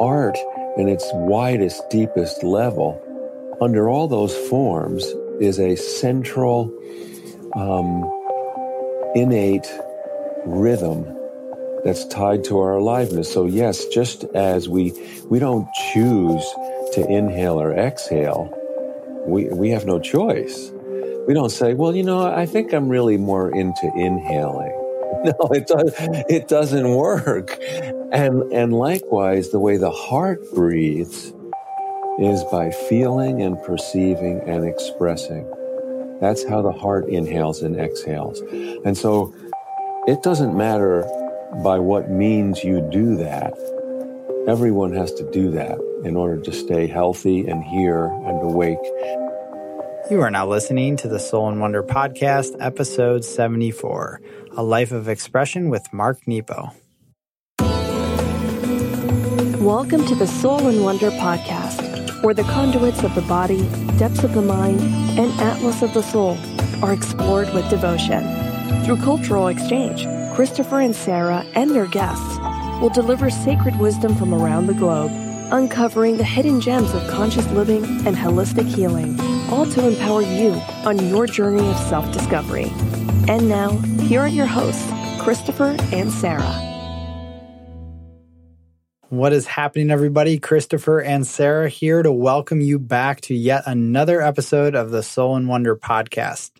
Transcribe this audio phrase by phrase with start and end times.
[0.00, 0.36] art
[0.76, 3.02] in its widest, deepest level,
[3.60, 5.04] under all those forms,
[5.40, 6.72] is a central,
[7.54, 8.04] um,
[9.14, 9.70] innate
[10.44, 11.04] rhythm
[11.84, 13.32] that's tied to our aliveness.
[13.32, 14.92] So yes, just as we
[15.28, 16.44] we don't choose
[16.94, 18.52] to inhale or exhale,
[19.26, 20.70] we we have no choice.
[21.26, 24.72] We don't say, well, you know, I think I'm really more into inhaling.
[25.24, 25.94] No, it does
[26.28, 27.58] it doesn't work.
[28.12, 31.32] And and likewise, the way the heart breathes
[32.18, 35.46] is by feeling and perceiving and expressing.
[36.20, 38.40] That's how the heart inhales and exhales.
[38.84, 39.34] And so
[40.06, 41.02] it doesn't matter
[41.62, 43.52] by what means you do that.
[44.48, 48.78] Everyone has to do that in order to stay healthy and here and awake.
[50.08, 54.20] You are now listening to the Soul and Wonder Podcast, episode 74
[54.56, 56.72] A Life of Expression with Mark Nepo.
[59.66, 64.32] Welcome to the Soul and Wonder Podcast, where the conduits of the body, depths of
[64.32, 64.80] the mind,
[65.18, 66.38] and atlas of the soul
[66.84, 68.22] are explored with devotion.
[68.84, 72.38] Through cultural exchange, Christopher and Sarah and their guests
[72.80, 75.10] will deliver sacred wisdom from around the globe,
[75.50, 79.18] uncovering the hidden gems of conscious living and holistic healing,
[79.50, 80.52] all to empower you
[80.84, 82.70] on your journey of self discovery.
[83.26, 83.70] And now,
[84.06, 84.88] here are your hosts,
[85.20, 86.75] Christopher and Sarah.
[89.08, 90.40] What is happening, everybody?
[90.40, 95.36] Christopher and Sarah here to welcome you back to yet another episode of the Soul
[95.36, 96.50] and Wonder podcast.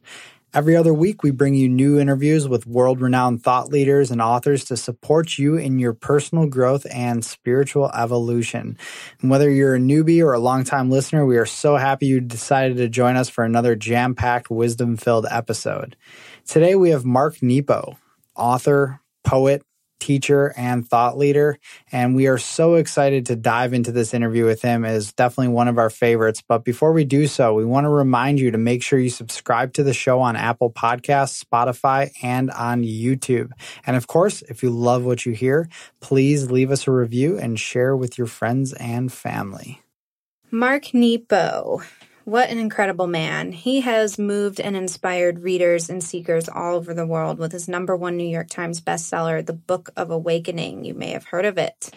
[0.54, 4.64] Every other week, we bring you new interviews with world renowned thought leaders and authors
[4.66, 8.78] to support you in your personal growth and spiritual evolution.
[9.20, 12.76] And whether you're a newbie or a longtime listener, we are so happy you decided
[12.76, 15.96] to join us for another jam packed, wisdom filled episode.
[16.46, 17.98] Today, we have Mark Nepo,
[18.36, 19.64] author, poet,
[19.98, 21.58] teacher and thought leader.
[21.92, 24.84] And we are so excited to dive into this interview with him.
[24.84, 26.42] It is definitely one of our favorites.
[26.46, 29.72] But before we do so, we want to remind you to make sure you subscribe
[29.74, 33.50] to the show on Apple Podcasts, Spotify, and on YouTube.
[33.86, 35.68] And of course, if you love what you hear,
[36.00, 39.82] please leave us a review and share with your friends and family.
[40.50, 41.82] Mark Nepo
[42.26, 43.52] what an incredible man.
[43.52, 47.96] He has moved and inspired readers and seekers all over the world with his number
[47.96, 50.84] one New York Times bestseller, The Book of Awakening.
[50.84, 51.90] You may have heard of it.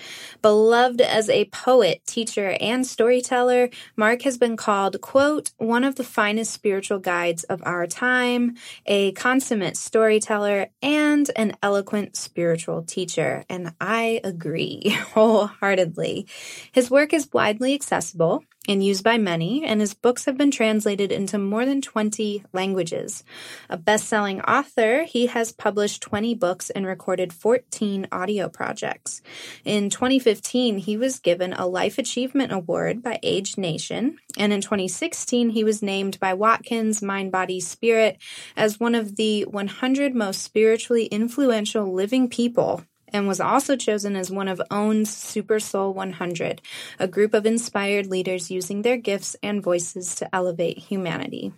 [0.44, 6.04] Beloved as a poet, teacher, and storyteller, Mark has been called, quote, one of the
[6.04, 13.46] finest spiritual guides of our time, a consummate storyteller, and an eloquent spiritual teacher.
[13.50, 16.28] And I agree wholeheartedly.
[16.72, 21.12] His work is widely accessible and used by many, and his books have been translated
[21.12, 23.24] into more than 20 languages.
[23.70, 29.22] A best selling author, he has published 20 books and recorded 14 audio projects.
[29.64, 35.50] In 2015, he was given a Life Achievement Award by Age Nation, and in 2016,
[35.50, 38.18] he was named by Watkins Mind Body Spirit
[38.56, 42.84] as one of the 100 most spiritually influential living people
[43.14, 46.62] and was also chosen as one of OWN's Super Soul 100,
[47.00, 51.54] a group of inspired leaders using their gifts and voices to elevate humanity.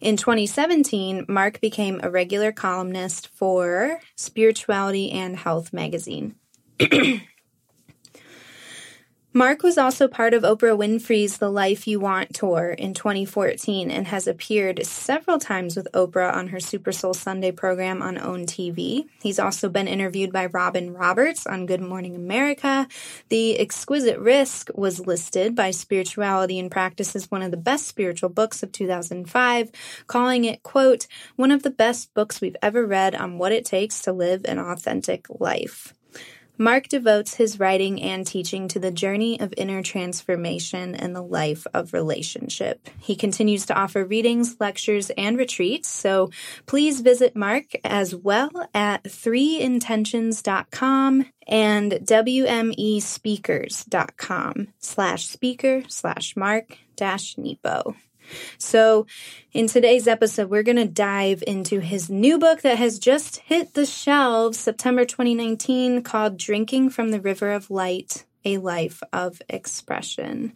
[0.00, 6.34] In 2017, Mark became a regular columnist for Spirituality and Health magazine.
[9.36, 14.06] Mark was also part of Oprah Winfrey's The Life You Want tour in 2014 and
[14.06, 19.08] has appeared several times with Oprah on her Super Soul Sunday program on OWN TV.
[19.20, 22.86] He's also been interviewed by Robin Roberts on Good Morning America.
[23.28, 28.28] The Exquisite Risk was listed by Spirituality and Practice as one of the best spiritual
[28.28, 29.72] books of 2005,
[30.06, 34.00] calling it, quote, one of the best books we've ever read on what it takes
[34.02, 35.92] to live an authentic life.
[36.56, 41.66] Mark devotes his writing and teaching to the journey of inner transformation and the life
[41.74, 42.88] of relationship.
[42.98, 46.30] He continues to offer readings, lectures, and retreats, so
[46.66, 57.94] please visit Mark as well at threeintentions.com and wmespeakers.com slash speaker slash mark dash Nepo.
[58.58, 59.06] So,
[59.52, 63.74] in today's episode, we're going to dive into his new book that has just hit
[63.74, 70.52] the shelves September 2019 called Drinking from the River of Light a life of expression.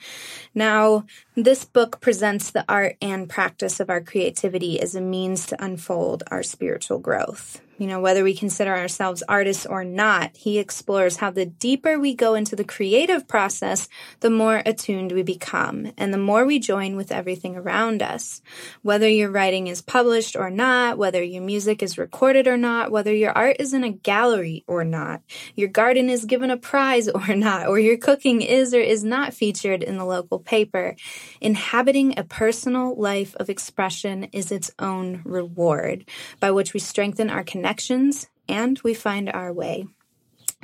[0.54, 5.64] Now, this book presents the art and practice of our creativity as a means to
[5.64, 7.62] unfold our spiritual growth.
[7.78, 12.12] You know, whether we consider ourselves artists or not, he explores how the deeper we
[12.12, 13.88] go into the creative process,
[14.18, 18.42] the more attuned we become and the more we join with everything around us.
[18.82, 23.14] Whether your writing is published or not, whether your music is recorded or not, whether
[23.14, 25.22] your art is in a gallery or not,
[25.54, 29.32] your garden is given a prize or not, or your cooking is or is not
[29.32, 30.96] featured in the local paper,
[31.40, 36.04] inhabiting a personal life of expression is its own reward
[36.40, 39.86] by which we strengthen our connection connections, and we find our way.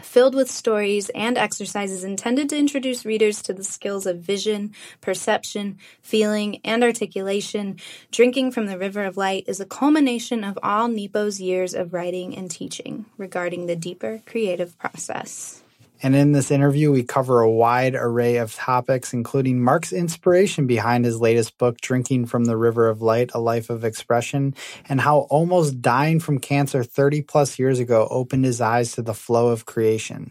[0.01, 4.73] Filled with stories and exercises intended to introduce readers to the skills of vision,
[5.03, 7.79] perception, feeling, and articulation,
[8.11, 12.35] Drinking from the River of Light is a culmination of all Nepo's years of writing
[12.35, 15.64] and teaching regarding the deeper creative process.
[16.05, 21.07] And in this interview, we cover a wide array of topics, including Mark's inspiration behind
[21.07, 24.55] his latest book, Drinking from the River of Light, A Life of Expression,
[24.87, 29.15] and how almost dying from cancer 30 plus years ago opened his eyes to the
[29.15, 30.31] flow of creation.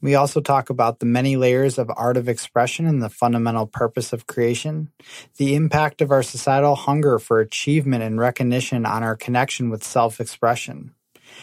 [0.00, 4.14] We also talk about the many layers of art of expression and the fundamental purpose
[4.14, 4.90] of creation,
[5.36, 10.18] the impact of our societal hunger for achievement and recognition on our connection with self
[10.18, 10.94] expression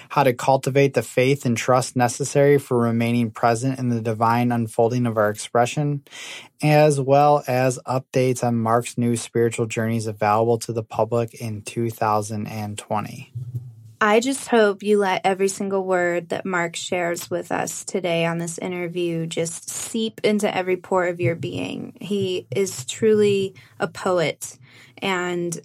[0.09, 5.05] how to cultivate the faith and trust necessary for remaining present in the divine unfolding
[5.05, 6.03] of our expression,
[6.61, 13.33] as well as updates on Mark's new spiritual journeys available to the public in 2020.
[14.01, 18.37] I just hope you let every single word that Mark shares with us today on
[18.37, 21.97] this interview just seep into every pore of your being.
[21.99, 24.57] He is truly a poet
[24.99, 25.59] and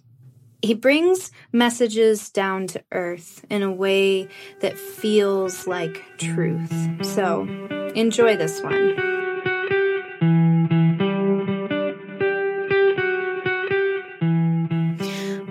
[0.64, 4.28] he brings messages down to earth in a way
[4.61, 6.72] that feels like truth.
[7.05, 7.43] So
[7.94, 8.94] enjoy this one.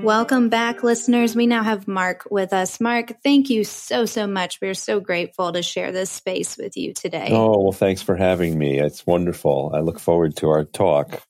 [0.03, 1.33] Welcome back, listeners.
[1.33, 2.81] We now have Mark with us.
[2.81, 4.59] Mark, thank you so, so much.
[4.61, 7.29] We're so grateful to share this space with you today.
[7.31, 8.79] Oh, well, thanks for having me.
[8.79, 9.71] It's wonderful.
[9.73, 11.21] I look forward to our talk.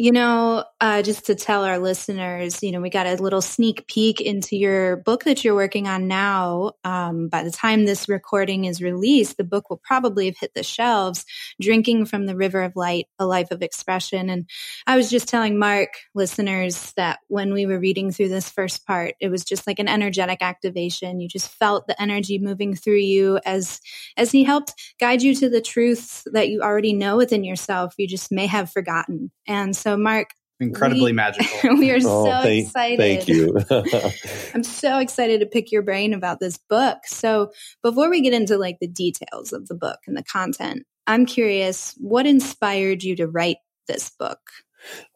[0.00, 3.88] You know, uh, just to tell our listeners, you know, we got a little sneak
[3.88, 6.74] peek into your book that you're working on now.
[6.84, 10.62] Um, by the time this recording is released, the book will probably have hit the
[10.62, 11.24] shelves.
[11.60, 14.30] Drinking from the River of Light, A Life of Expression.
[14.30, 14.48] And
[14.86, 19.16] I was just telling Mark listeners that when we were reading through this first part,
[19.20, 21.18] it was just like an energetic activation.
[21.18, 23.80] You just felt the energy moving through you as
[24.16, 27.94] as he helped guide you to the truths that you already know within yourself.
[27.98, 29.32] You just may have forgotten.
[29.48, 30.28] And so so, Mark,
[30.60, 31.48] incredibly we, magical.
[31.78, 32.98] we are oh, so thank, excited.
[32.98, 33.58] Thank you.
[34.54, 36.98] I'm so excited to pick your brain about this book.
[37.06, 37.52] So,
[37.82, 41.94] before we get into like the details of the book and the content, I'm curious
[41.98, 44.40] what inspired you to write this book?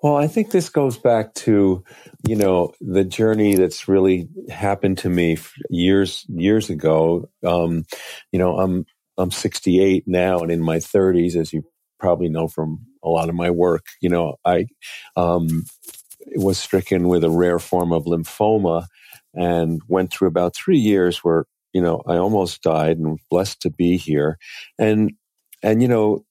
[0.02, 1.84] Well, I think this goes back to,
[2.26, 5.38] you know, the journey that's really happened to me
[5.70, 7.28] years years ago.
[7.46, 7.84] Um,
[8.32, 8.86] you know, I'm
[9.18, 11.64] I'm 68 now, and in my 30s, as you
[12.00, 13.86] probably know from a lot of my work.
[14.00, 14.66] You know, I
[15.16, 15.64] um,
[16.36, 18.86] was stricken with a rare form of lymphoma
[19.34, 23.70] and went through about three years where you know I almost died and blessed to
[23.70, 24.38] be here,
[24.78, 25.12] and
[25.62, 26.24] and you know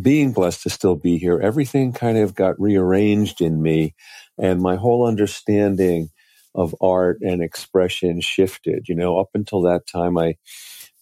[0.00, 3.94] being blessed to still be here, everything kind of got rearranged in me,
[4.38, 6.10] and my whole understanding
[6.54, 8.88] of art and expression shifted.
[8.88, 10.36] You know, up until that time, I,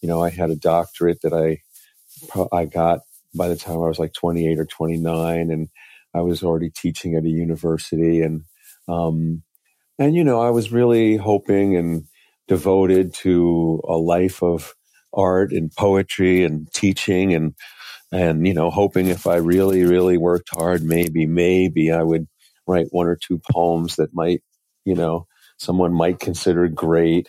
[0.01, 1.63] you know, I had a doctorate that I
[2.53, 3.01] I got
[3.35, 5.69] by the time I was like 28 or 29, and
[6.15, 8.45] I was already teaching at a university, and
[8.89, 9.43] um,
[9.99, 12.05] and you know I was really hoping and
[12.49, 14.75] devoted to a life of
[15.15, 17.55] art and poetry and teaching and
[18.13, 22.27] and you know hoping if I really really worked hard, maybe maybe I would
[22.67, 24.43] write one or two poems that might
[24.85, 25.27] you know
[25.59, 27.29] someone might consider great,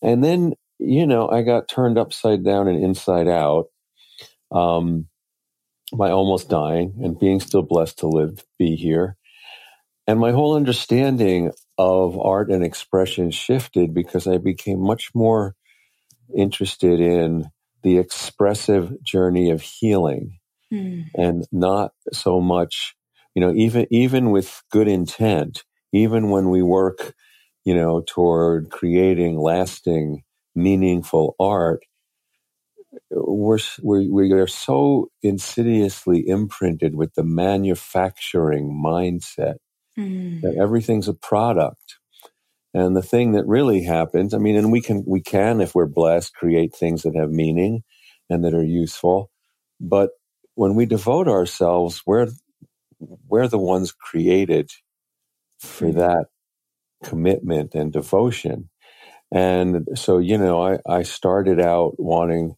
[0.00, 3.66] and then you know I got turned upside down and inside out.
[4.52, 5.08] Um,
[5.92, 9.16] by almost dying and being still blessed to live, be here.
[10.06, 15.54] And my whole understanding of art and expression shifted because I became much more
[16.36, 17.50] interested in
[17.82, 20.38] the expressive journey of healing
[20.72, 21.04] mm.
[21.16, 22.94] and not so much,
[23.34, 27.14] you know, even, even with good intent, even when we work,
[27.64, 30.22] you know, toward creating lasting,
[30.54, 31.84] meaningful art,
[33.10, 39.56] we're, we we are so insidiously imprinted with the manufacturing mindset
[39.98, 40.40] mm.
[40.42, 41.98] that everything's a product.
[42.74, 45.84] And the thing that really happens, I mean, and we can, we can, if we're
[45.86, 47.82] blessed, create things that have meaning
[48.30, 49.30] and that are useful.
[49.78, 50.10] But
[50.54, 52.28] when we devote ourselves, we're,
[52.98, 54.70] we're the ones created
[55.58, 55.94] for mm.
[55.96, 56.26] that
[57.04, 58.70] commitment and devotion.
[59.30, 62.56] And so, you know, I, I started out wanting,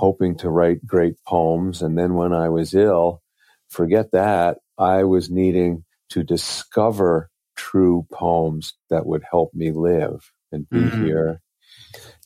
[0.00, 1.82] hoping to write great poems.
[1.82, 3.20] And then when I was ill,
[3.68, 10.66] forget that, I was needing to discover true poems that would help me live and
[10.70, 11.04] be mm-hmm.
[11.04, 11.42] here.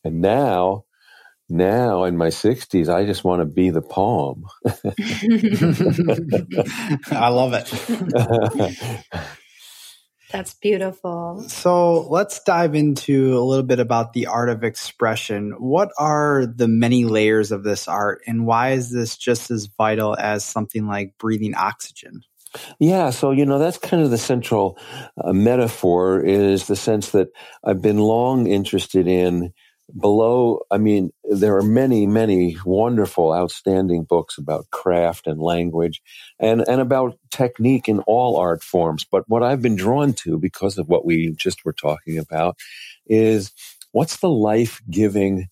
[0.04, 0.84] And now,
[1.48, 4.44] now in my 60s, I just want to be the poem.
[7.10, 7.72] I love it.
[10.30, 11.44] That's beautiful.
[11.48, 15.52] So let's dive into a little bit about the art of expression.
[15.58, 20.16] What are the many layers of this art, and why is this just as vital
[20.16, 22.22] as something like breathing oxygen?
[22.78, 24.78] Yeah, so you know that's kind of the central
[25.22, 27.28] uh, metaphor is the sense that
[27.64, 29.52] I've been long interested in
[30.00, 36.00] below i mean there are many many wonderful outstanding books about craft and language
[36.40, 39.04] and and about technique in all art forms.
[39.04, 42.56] But what i've been drawn to because of what we just were talking about
[43.06, 43.52] is
[43.92, 45.48] what's the life-giving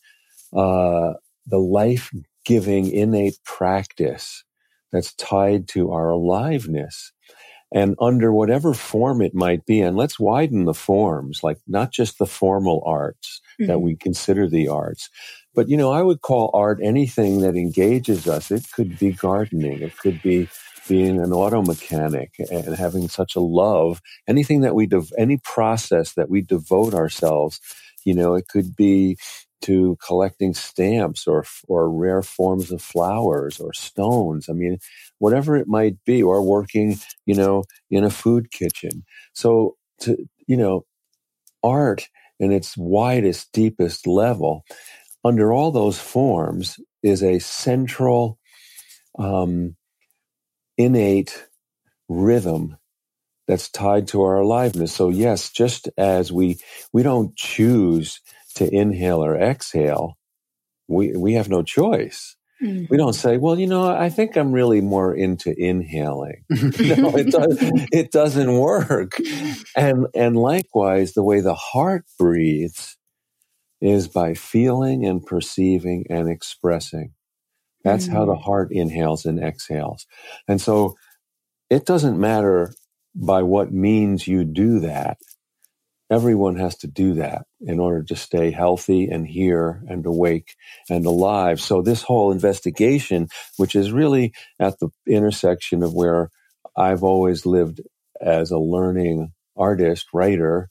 [0.54, 1.12] uh
[1.46, 4.44] the life-giving innate practice
[4.92, 7.12] that's tied to our aliveness
[7.74, 12.18] and under whatever form it might be and let's widen the forms like not just
[12.18, 13.68] the formal arts mm-hmm.
[13.68, 15.08] that we consider the arts
[15.54, 19.80] but you know i would call art anything that engages us it could be gardening
[19.80, 20.48] it could be
[20.88, 26.14] being an auto mechanic and having such a love anything that we dev- any process
[26.14, 27.60] that we devote ourselves
[28.04, 29.16] you know it could be
[29.62, 34.48] to collecting stamps or or rare forms of flowers or stones.
[34.48, 34.78] I mean,
[35.22, 39.04] whatever it might be, or working, you know, in a food kitchen.
[39.34, 40.16] So to
[40.48, 40.84] you know,
[41.62, 42.08] art
[42.40, 44.64] in its widest, deepest level,
[45.24, 48.38] under all those forms, is a central,
[49.18, 49.76] um,
[50.78, 51.46] innate
[52.08, 52.76] rhythm
[53.48, 54.92] that's tied to our aliveness.
[54.92, 56.58] So yes, just as we
[56.92, 58.20] we don't choose
[58.56, 60.18] to inhale or exhale,
[60.88, 62.36] we, we have no choice.
[62.62, 62.84] Mm-hmm.
[62.90, 66.44] We don't say, well, you know, I think I'm really more into inhaling.
[66.50, 67.56] no, it, does,
[67.92, 69.18] it doesn't work.
[69.76, 72.96] And, and likewise, the way the heart breathes
[73.80, 77.14] is by feeling and perceiving and expressing.
[77.82, 78.14] That's mm-hmm.
[78.14, 78.42] how the mm.
[78.42, 80.06] heart inhales and exhales.
[80.46, 80.94] And so
[81.68, 82.72] it doesn't matter
[83.14, 85.18] by what means you do that
[86.12, 90.54] everyone has to do that in order to stay healthy and here and awake
[90.90, 91.58] and alive.
[91.58, 96.28] So this whole investigation, which is really at the intersection of where
[96.76, 97.80] I've always lived
[98.20, 100.68] as a learning artist, writer,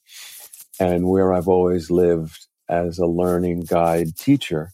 [0.79, 4.71] and where I've always lived as a learning guide teacher.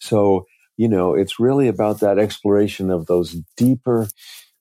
[0.00, 0.46] So,
[0.76, 4.08] you know, it's really about that exploration of those deeper,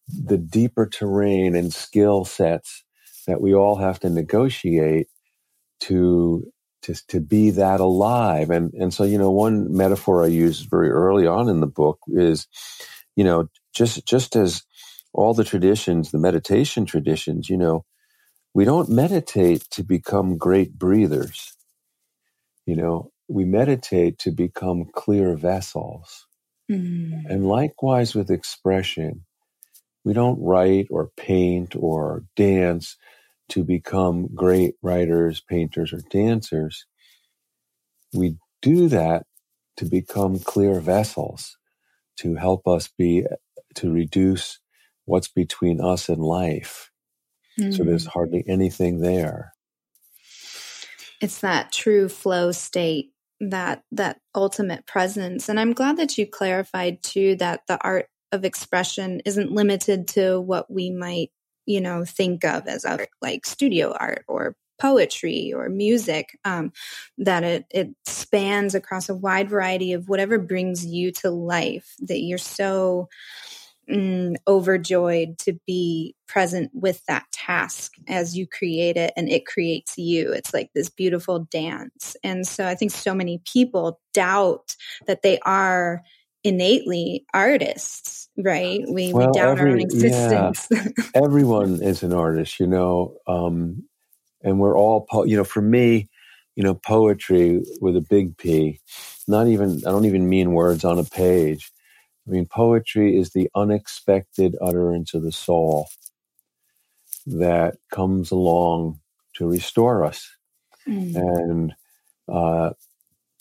[0.07, 2.83] the deeper terrain and skill sets
[3.25, 5.07] that we all have to negotiate
[5.81, 6.51] to
[6.83, 8.49] to to be that alive.
[8.49, 11.99] And and so you know one metaphor i use very early on in the book
[12.07, 12.47] is
[13.15, 14.63] you know just just as
[15.13, 17.85] all the traditions the meditation traditions you know
[18.53, 21.55] we don't meditate to become great breathers.
[22.65, 26.25] You know we meditate to become clear vessels.
[26.69, 27.25] Mm.
[27.29, 29.23] and likewise with expression.
[30.03, 32.97] We don't write or paint or dance
[33.49, 36.85] to become great writers, painters, or dancers.
[38.13, 39.23] We do that
[39.77, 41.57] to become clear vessels,
[42.17, 43.25] to help us be,
[43.75, 44.59] to reduce
[45.05, 46.91] what's between us and life.
[47.59, 47.71] Mm-hmm.
[47.71, 48.11] So there's mm.
[48.11, 49.53] hardly anything there.
[51.21, 57.01] It's that true flow state that that ultimate presence and i'm glad that you clarified
[57.03, 61.29] too that the art of expression isn't limited to what we might
[61.67, 66.71] you know, think of as other like studio art or poetry or music um,
[67.17, 72.21] that it, it spans across a wide variety of whatever brings you to life that
[72.21, 73.09] you're so
[73.89, 79.97] mm, overjoyed to be present with that task as you create it and it creates
[79.97, 80.31] you.
[80.31, 82.15] It's like this beautiful dance.
[82.23, 84.75] And so i think so many people doubt
[85.07, 86.03] that they are
[86.43, 88.83] innately artists, right?
[88.87, 90.67] We, well, we doubt every, our own existence.
[90.71, 90.83] Yeah,
[91.15, 93.83] everyone is an artist, you know, um,
[94.43, 96.09] and we're all, po- you know, for me,
[96.55, 98.79] you know, poetry with a big P,
[99.27, 101.71] not even, I don't even mean words on a page.
[102.27, 105.87] I mean, poetry is the unexpected utterance of the soul
[107.25, 108.99] that comes along
[109.35, 110.29] to restore us.
[110.87, 111.15] Mm.
[111.15, 111.73] And,
[112.27, 112.71] uh,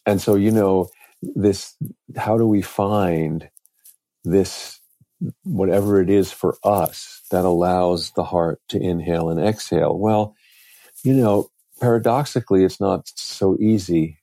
[0.05, 0.89] and so, you know,
[1.23, 1.75] this
[2.17, 3.49] how do we find
[4.25, 4.81] this
[5.45, 10.35] whatever it is for us that allows the heart to inhale and exhale well
[11.03, 11.49] you know
[11.81, 14.19] paradoxically it's not so easy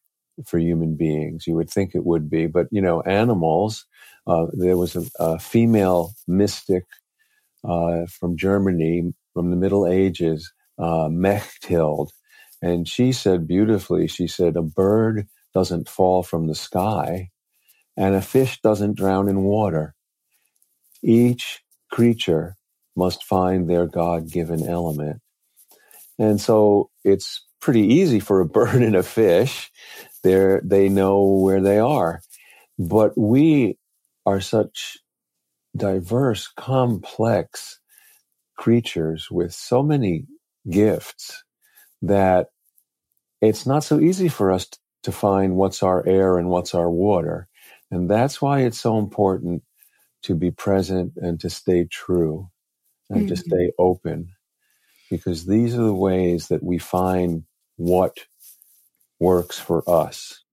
[0.46, 1.46] for human beings.
[1.48, 3.86] You would think it would be, but you know, animals.
[4.26, 6.86] Uh, there was a, a female mystic
[7.68, 12.10] uh, from Germany from the Middle Ages, uh, Mechthild,
[12.62, 14.08] and she said beautifully.
[14.08, 17.32] She said, "A bird doesn't fall from the sky,
[17.98, 19.96] and a fish doesn't drown in water.
[21.04, 22.58] Each creature
[22.96, 25.22] must find their God-given element."
[26.20, 29.72] And so it's pretty easy for a bird and a fish.
[30.24, 32.22] They they know where they are.
[32.80, 33.78] But we
[34.26, 34.98] are such
[35.76, 37.80] diverse, complex
[38.58, 40.26] creatures with so many
[40.70, 41.44] gifts
[42.02, 42.48] that
[43.42, 44.68] it's not so easy for us
[45.04, 47.48] to find what's our air and what's our water.
[47.92, 49.64] And that's why it's so important
[50.24, 52.50] to be present and to stay true
[53.10, 53.28] and mm-hmm.
[53.30, 54.30] to stay open
[55.10, 57.44] because these are the ways that we find
[57.76, 58.18] what
[59.20, 60.44] works for us.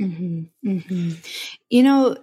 [0.00, 1.12] Mm-hmm, mm-hmm.
[1.70, 2.16] You know,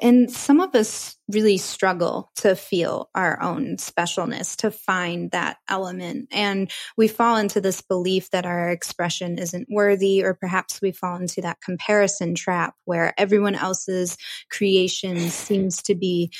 [0.00, 6.28] and some of us really struggle to feel our own specialness, to find that element.
[6.30, 11.16] And we fall into this belief that our expression isn't worthy, or perhaps we fall
[11.16, 14.16] into that comparison trap where everyone else's
[14.50, 16.32] creation seems to be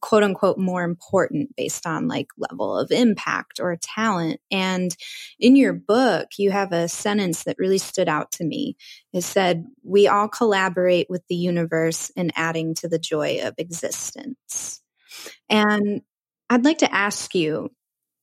[0.00, 4.40] quote unquote more important based on like level of impact or talent.
[4.50, 4.94] And
[5.38, 8.76] in your book, you have a sentence that really stood out to me.
[9.12, 14.33] It said, We all collaborate with the universe in adding to the joy of existence.
[15.48, 16.02] And
[16.50, 17.70] I'd like to ask you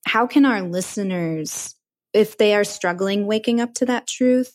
[0.06, 1.76] how can our listeners,
[2.14, 4.54] if they are struggling waking up to that truth,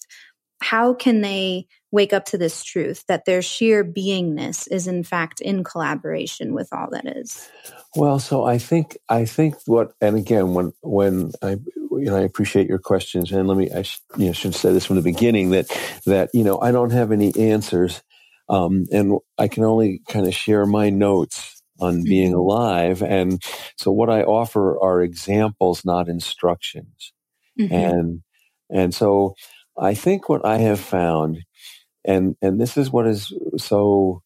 [0.60, 5.40] how can they wake up to this truth that their sheer beingness is in fact
[5.40, 7.48] in collaboration with all that is?
[7.94, 12.20] Well so i think i think what and again when when i you know i
[12.20, 15.02] appreciate your questions and let me i sh, you know, should say this from the
[15.02, 15.66] beginning that
[16.04, 18.02] that you know i don't have any answers
[18.48, 22.38] um, and i can only kind of share my notes on being mm-hmm.
[22.38, 23.02] alive.
[23.02, 23.42] And
[23.76, 27.12] so what I offer are examples, not instructions.
[27.58, 27.74] Mm-hmm.
[27.74, 28.22] And,
[28.70, 29.34] and so
[29.78, 31.38] I think what I have found,
[32.04, 34.22] and, and this is what is so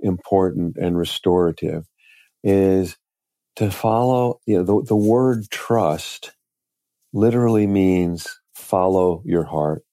[0.00, 1.86] important and restorative
[2.42, 2.96] is
[3.56, 6.32] to follow, you know, the, the word trust
[7.12, 9.84] literally means follow your heart.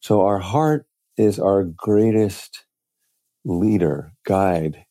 [0.00, 0.86] So our heart
[1.18, 2.64] is our greatest
[3.44, 4.84] leader, guide,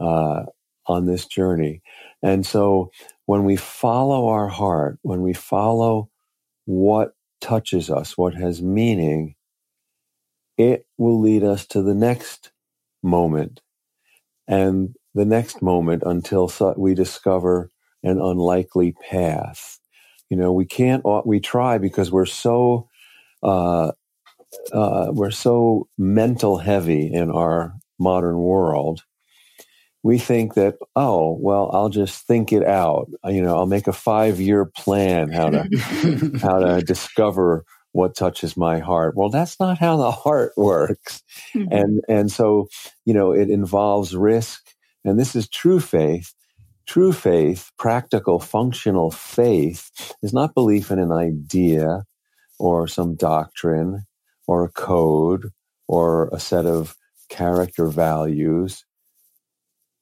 [0.00, 0.44] uh,
[0.86, 1.82] on this journey.
[2.22, 2.90] And so
[3.26, 6.10] when we follow our heart, when we follow
[6.66, 9.34] what touches us, what has meaning,
[10.56, 12.52] it will lead us to the next
[13.02, 13.60] moment
[14.46, 17.70] and the next moment until we discover
[18.02, 19.78] an unlikely path.
[20.28, 22.88] You know, we can't, we try because we're so,
[23.42, 23.92] uh,
[24.72, 29.02] uh, we're so mental heavy in our modern world
[30.04, 33.10] we think that oh well i'll just think it out.
[33.24, 38.56] You know i'll make a five year plan how to how to discover what touches
[38.56, 39.16] my heart.
[39.16, 41.22] Well that's not how the heart works.
[41.54, 41.72] Mm-hmm.
[41.72, 42.68] and and so
[43.04, 44.62] you know it involves risk
[45.04, 46.32] and this is true faith.
[46.86, 49.90] True faith practical functional faith
[50.22, 52.04] is not belief in an idea
[52.58, 54.04] or some doctrine
[54.46, 55.50] or a code
[55.88, 56.96] or a set of
[57.28, 58.84] character values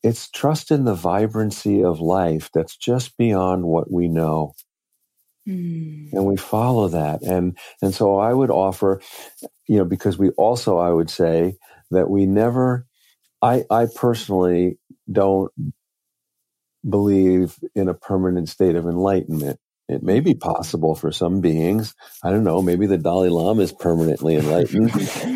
[0.02, 4.54] it's trust in the vibrancy of life that's just beyond what we know.
[5.48, 6.12] Mm.
[6.12, 7.22] And we follow that.
[7.22, 9.00] And, and so I would offer,
[9.68, 11.56] you know, because we also, I would say
[11.90, 12.86] that we never,
[13.40, 14.78] I, I personally
[15.10, 15.52] don't
[16.88, 19.60] believe in a permanent state of enlightenment.
[19.88, 21.94] It may be possible for some beings.
[22.22, 22.62] I don't know.
[22.62, 24.92] Maybe the Dalai Lama is permanently enlightened,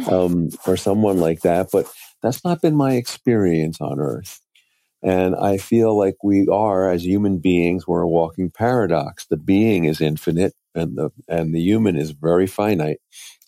[0.11, 1.69] um, or someone like that.
[1.73, 4.41] But that's not been my experience on Earth.
[5.03, 9.27] And I feel like we are, as human beings, we're a walking paradox.
[9.27, 12.99] The being is infinite and the, and the human is very finite.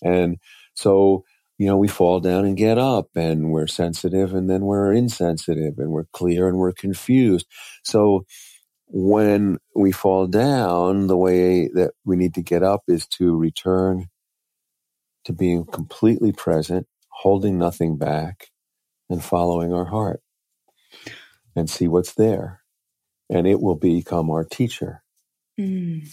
[0.02, 0.36] And
[0.74, 1.24] so,
[1.58, 5.78] you know, we fall down and get up and we're sensitive and then we're insensitive
[5.78, 7.46] and we're clear and we're confused.
[7.82, 8.24] So
[8.90, 14.06] when we fall down, the way that we need to get up is to return
[15.24, 18.48] to being completely present, holding nothing back
[19.10, 20.22] and following our heart
[21.54, 22.62] and see what's there.
[23.28, 25.02] And it will become our teacher.
[25.60, 26.08] Mm.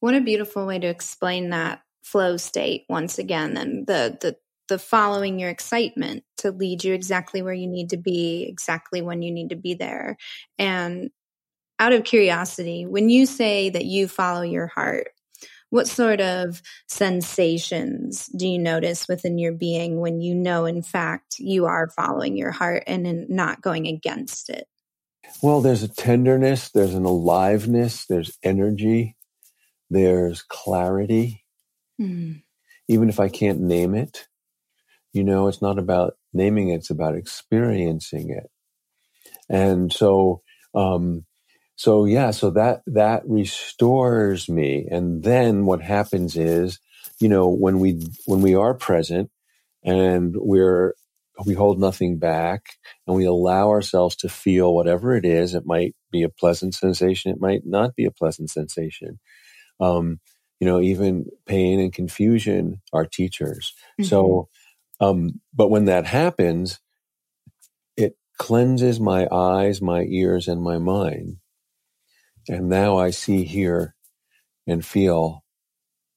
[0.00, 4.36] What a beautiful way to explain that flow state once again and the the
[4.68, 9.22] the following your excitement to lead you exactly where you need to be exactly when
[9.22, 10.16] you need to be there
[10.56, 11.10] and
[11.78, 15.08] out of curiosity when you say that you follow your heart
[15.70, 21.38] What sort of sensations do you notice within your being when you know, in fact,
[21.38, 24.68] you are following your heart and not going against it?
[25.42, 29.16] Well, there's a tenderness, there's an aliveness, there's energy,
[29.90, 31.44] there's clarity.
[32.00, 32.42] Mm.
[32.88, 34.28] Even if I can't name it,
[35.12, 38.48] you know, it's not about naming it, it's about experiencing it.
[39.48, 40.42] And so,
[40.76, 41.24] um,
[41.76, 44.88] so yeah, so that, that restores me.
[44.90, 46.80] And then what happens is,
[47.20, 49.30] you know, when we, when we are present
[49.84, 50.94] and we're,
[51.44, 52.62] we hold nothing back
[53.06, 55.54] and we allow ourselves to feel whatever it is.
[55.54, 57.30] It might be a pleasant sensation.
[57.30, 59.20] It might not be a pleasant sensation.
[59.78, 60.18] Um,
[60.60, 63.74] you know, even pain and confusion are teachers.
[64.00, 64.04] Mm-hmm.
[64.04, 64.48] So,
[64.98, 66.80] um, but when that happens,
[67.98, 71.36] it cleanses my eyes, my ears, and my mind.
[72.48, 73.94] And now I see, hear,
[74.66, 75.44] and feel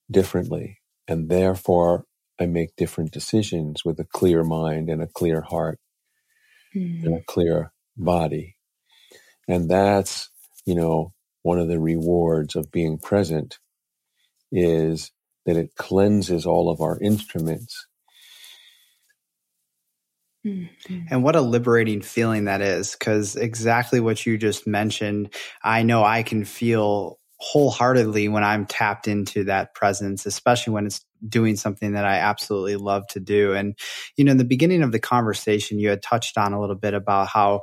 [0.09, 0.79] differently.
[1.07, 2.05] And therefore,
[2.39, 5.79] I make different decisions with a clear mind and a clear heart
[6.75, 7.03] mm.
[7.03, 8.55] and a clear body.
[9.47, 10.29] And that's,
[10.65, 13.57] you know, one of the rewards of being present
[14.51, 15.11] is
[15.45, 17.87] that it cleanses all of our instruments
[20.45, 20.99] Mm-hmm.
[21.09, 26.03] And what a liberating feeling that is, because exactly what you just mentioned, I know
[26.03, 31.93] I can feel wholeheartedly when I'm tapped into that presence, especially when it's doing something
[31.93, 33.53] that I absolutely love to do.
[33.53, 33.77] And,
[34.15, 36.93] you know, in the beginning of the conversation, you had touched on a little bit
[36.93, 37.61] about how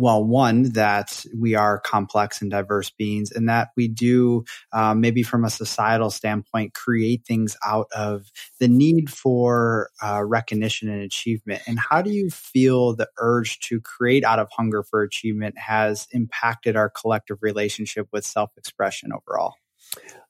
[0.00, 5.22] well, one, that we are complex and diverse beings, and that we do, um, maybe
[5.22, 11.60] from a societal standpoint, create things out of the need for uh, recognition and achievement.
[11.66, 16.08] And how do you feel the urge to create out of hunger for achievement has
[16.12, 19.54] impacted our collective relationship with self expression overall?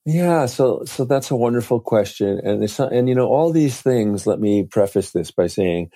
[0.04, 3.80] Yeah, so so that's a wonderful question, and it's not, and you know all these
[3.80, 4.26] things.
[4.26, 5.90] Let me preface this by saying,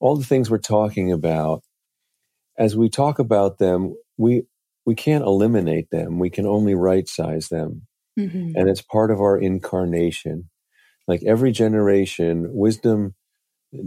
[0.00, 1.62] all the things we're talking about
[2.58, 4.44] as we talk about them, we
[4.84, 6.18] we can't eliminate them.
[6.18, 7.86] We can only right size them.
[8.18, 8.52] Mm-hmm.
[8.56, 10.48] And it's part of our incarnation.
[11.08, 13.14] Like every generation, wisdom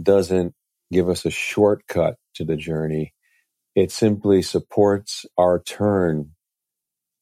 [0.02, 0.54] doesn't
[0.92, 3.14] give us a shortcut to the journey.
[3.74, 6.32] It simply supports our turn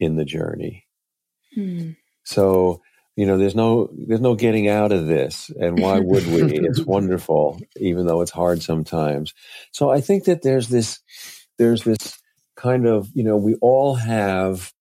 [0.00, 0.87] in the journey.
[1.56, 1.96] Mm.
[2.24, 2.82] So,
[3.16, 5.50] you know, there's no there's no getting out of this.
[5.61, 6.58] And why would we?
[6.58, 9.34] it's wonderful, even though it's hard sometimes.
[9.72, 11.00] So I think that there's this
[11.58, 12.18] there's this
[12.56, 14.72] kind of, you know, we all have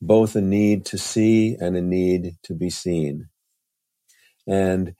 [0.00, 3.28] both a need to see and a need to be seen.
[4.46, 4.94] And,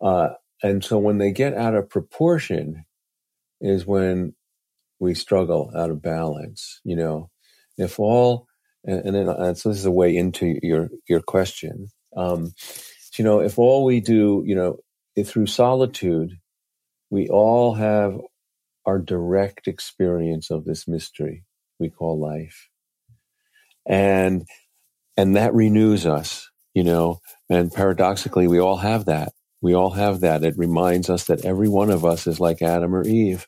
[0.00, 0.30] uh,
[0.62, 2.84] and so when they get out of proportion
[3.60, 4.34] is when
[5.00, 7.30] we struggle out of balance, you know,
[7.76, 8.46] if all,
[8.84, 11.88] and, and then, uh, so this is a way into your, your question.
[12.16, 12.52] Um,
[13.18, 14.78] you know, if all we do, you know,
[15.24, 16.38] through solitude,
[17.10, 18.18] we all have
[18.86, 21.44] our direct experience of this mystery
[21.78, 22.68] we call life.
[23.86, 24.46] And,
[25.16, 27.20] and that renews us, you know,
[27.50, 29.32] and paradoxically, we all have that.
[29.60, 30.44] We all have that.
[30.44, 33.46] It reminds us that every one of us is like Adam or Eve.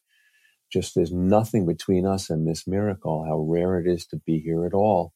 [0.72, 4.66] Just there's nothing between us and this miracle, how rare it is to be here
[4.66, 5.12] at all.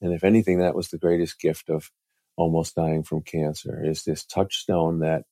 [0.00, 1.90] And if anything, that was the greatest gift of
[2.36, 5.24] almost dying from cancer is this touchstone that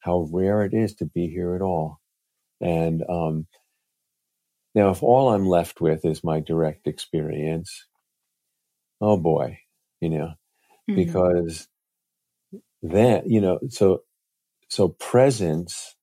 [0.00, 2.00] how rare it is to be here at all.
[2.60, 3.46] And um,
[4.74, 7.86] now, if all I'm left with is my direct experience,
[9.00, 9.58] oh boy,
[10.00, 10.34] you know,
[10.88, 10.96] mm-hmm.
[10.96, 11.66] because
[12.82, 14.02] that, you know, so,
[14.68, 15.96] so presence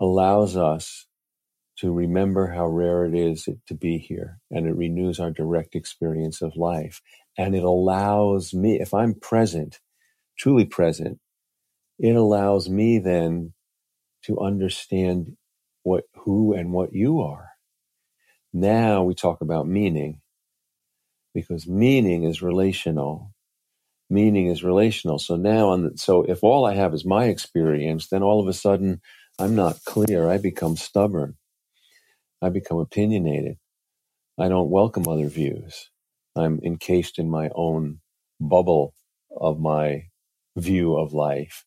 [0.00, 1.06] allows us
[1.78, 6.42] to remember how rare it is to be here and it renews our direct experience
[6.42, 7.00] of life.
[7.38, 9.80] And it allows me, if I'm present,
[10.38, 11.18] truly present,
[11.98, 13.54] it allows me then
[14.24, 15.36] to understand
[15.84, 17.50] what, who and what you are.
[18.52, 20.20] Now we talk about meaning
[21.34, 23.32] because meaning is relational.
[24.10, 25.18] Meaning is relational.
[25.18, 28.52] So now, on so if all I have is my experience, then all of a
[28.54, 29.00] sudden
[29.38, 30.30] I'm not clear.
[30.30, 31.36] I become stubborn.
[32.42, 33.56] I become opinionated.
[34.38, 35.90] I don't welcome other views.
[36.36, 38.00] I'm encased in my own
[38.40, 38.94] bubble
[39.30, 40.06] of my
[40.56, 41.64] view of life.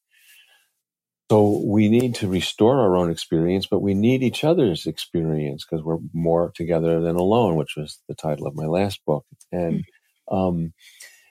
[1.31, 5.83] So we need to restore our own experience, but we need each other's experience because
[5.83, 9.25] we're more together than alone, which was the title of my last book.
[9.51, 9.85] And,
[10.29, 10.35] mm-hmm.
[10.35, 10.73] um,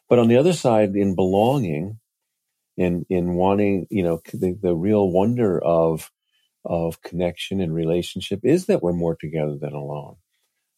[0.08, 2.00] but on the other side, in belonging,
[2.76, 6.10] in in wanting, you know, the, the real wonder of
[6.64, 10.16] of connection and relationship is that we're more together than alone.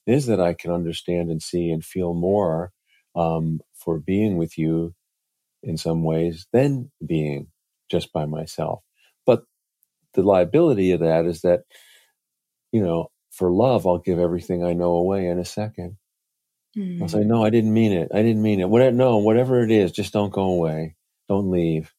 [0.07, 2.73] Is that I can understand and see and feel more
[3.17, 4.95] um, for being with you
[5.63, 7.49] in some ways than being
[7.91, 8.83] just by myself.
[10.15, 11.63] The liability of that is that,
[12.73, 15.97] you know, for love, I'll give everything I know away in a second.
[16.77, 17.03] Mm.
[17.03, 17.27] I'll say, mm.
[17.27, 18.11] no, I didn't mean it.
[18.15, 18.69] I didn't mean it.
[18.69, 20.97] Whatever, no, whatever it is, just don't go away.
[21.29, 21.93] Don't leave.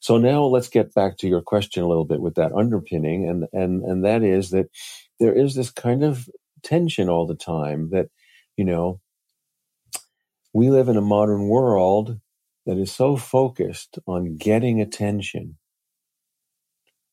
[0.00, 3.46] So now let's get back to your question a little bit with that underpinning, and
[3.52, 4.70] and and that is that
[5.18, 6.28] there is this kind of
[6.62, 8.08] tension all the time that
[8.56, 9.00] you know
[10.54, 12.18] we live in a modern world
[12.66, 15.56] that is so focused on getting attention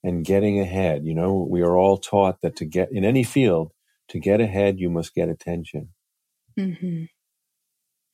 [0.08, 1.06] and getting ahead.
[1.06, 3.74] You know, we are all taught that to get in any field,
[4.08, 5.90] to get ahead, you must get attention.
[6.58, 7.04] Mm-hmm.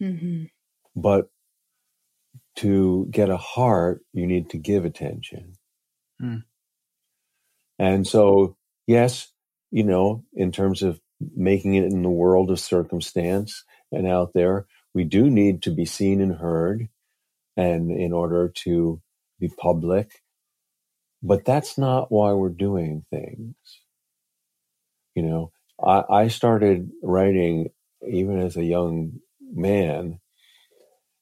[0.04, 0.44] Mm-hmm.
[0.96, 1.30] But
[2.56, 5.54] to get a heart, you need to give attention.
[6.20, 6.44] Mm.
[7.78, 9.32] And so, yes,
[9.70, 11.00] you know, in terms of
[11.36, 15.86] making it in the world of circumstance and out there, we do need to be
[15.86, 16.90] seen and heard
[17.56, 19.00] and in order to
[19.40, 20.23] be public.
[21.24, 23.56] But that's not why we're doing things.
[25.16, 25.52] You know,
[25.84, 27.70] I, I started writing
[28.08, 30.20] even as a young man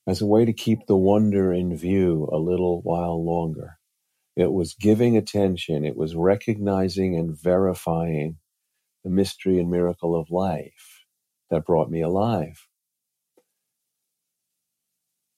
[0.07, 3.77] as a way to keep the wonder in view a little while longer.
[4.35, 8.37] It was giving attention, it was recognizing and verifying
[9.03, 11.05] the mystery and miracle of life
[11.51, 12.67] that brought me alive.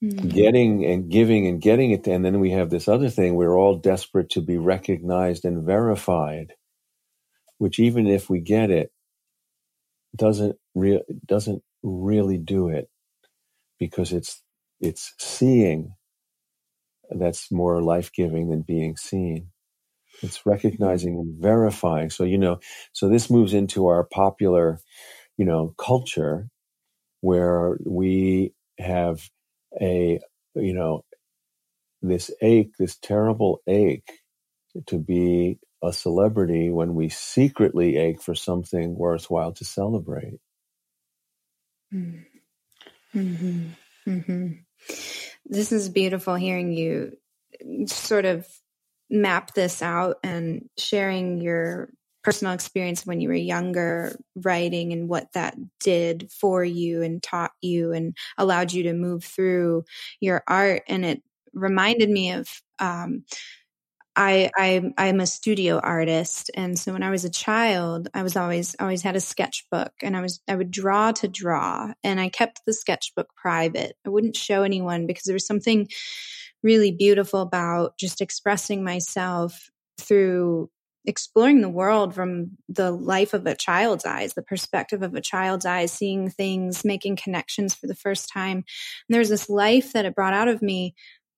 [0.04, 0.30] Mm-hmm.
[0.30, 3.78] Getting and giving and getting it, and then we have this other thing we're all
[3.78, 6.54] desperate to be recognized and verified,
[7.60, 8.92] which even if we get it,
[10.16, 12.90] doesn't re- doesn't really do it
[13.80, 14.42] because it's
[14.82, 15.94] it's seeing
[17.12, 19.50] that's more life giving than being seen.
[20.22, 22.10] It's recognizing and verifying.
[22.10, 22.60] So, you know,
[22.94, 24.80] so this moves into our popular,
[25.38, 26.50] you know, culture
[27.22, 29.30] where we have
[29.82, 30.20] a,
[30.56, 31.04] you know,
[32.02, 34.12] this ache, this terrible ache
[34.88, 40.40] to be a celebrity when we secretly ache for something worthwhile to celebrate.
[41.94, 43.68] Mm-hmm.
[44.08, 44.48] Mm-hmm.
[45.46, 47.18] This is beautiful hearing you
[47.88, 48.48] sort of
[49.10, 51.90] map this out and sharing your
[52.24, 57.52] personal experience when you were younger writing and what that did for you and taught
[57.62, 59.84] you and allowed you to move through
[60.20, 61.22] your art and it
[61.54, 62.48] reminded me of
[62.80, 63.24] um,
[64.16, 68.36] I, I I'm a studio artist, and so when I was a child, I was
[68.38, 72.30] always always had a sketchbook, and I was I would draw to draw, and I
[72.30, 73.96] kept the sketchbook private.
[74.06, 75.88] I wouldn't show anyone because there was something
[76.62, 80.70] really beautiful about just expressing myself through
[81.06, 85.66] exploring the world from the life of a child's eyes, the perspective of a child's
[85.66, 88.58] eyes, seeing things, making connections for the first time.
[88.58, 88.66] And
[89.10, 90.96] there's this life that it brought out of me.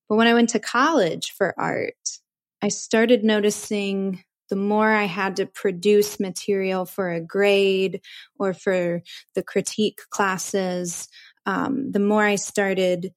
[0.07, 2.19] But when I went to college for art,
[2.61, 8.01] I started noticing the more I had to produce material for a grade
[8.37, 9.01] or for
[9.33, 11.07] the critique classes,
[11.45, 13.11] um, the more I started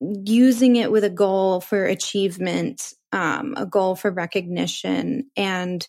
[0.00, 5.30] using it with a goal for achievement, um, a goal for recognition.
[5.36, 5.86] And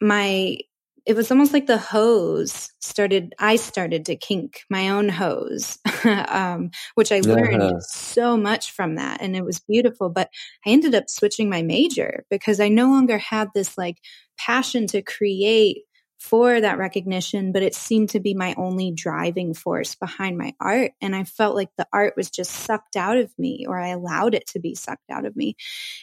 [0.00, 0.58] my
[1.06, 5.78] it was almost like the hose started i started to kink my own hose
[6.28, 7.80] um, which i learned uh-huh.
[7.80, 10.28] so much from that and it was beautiful but
[10.66, 13.96] i ended up switching my major because i no longer had this like
[14.38, 15.78] passion to create
[16.20, 20.92] for that recognition but it seemed to be my only driving force behind my art.
[21.00, 24.34] And i felt like the art was just sucked out of me or i allowed
[24.34, 25.56] it to be sucked out of me.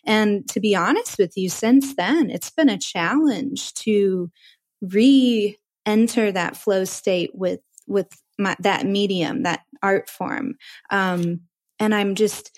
[0.05, 4.31] And to be honest with you since then it's been a challenge to
[4.81, 8.07] re-enter that flow state with with
[8.39, 10.55] my, that medium that art form.
[10.89, 11.41] Um,
[11.79, 12.57] and i'm just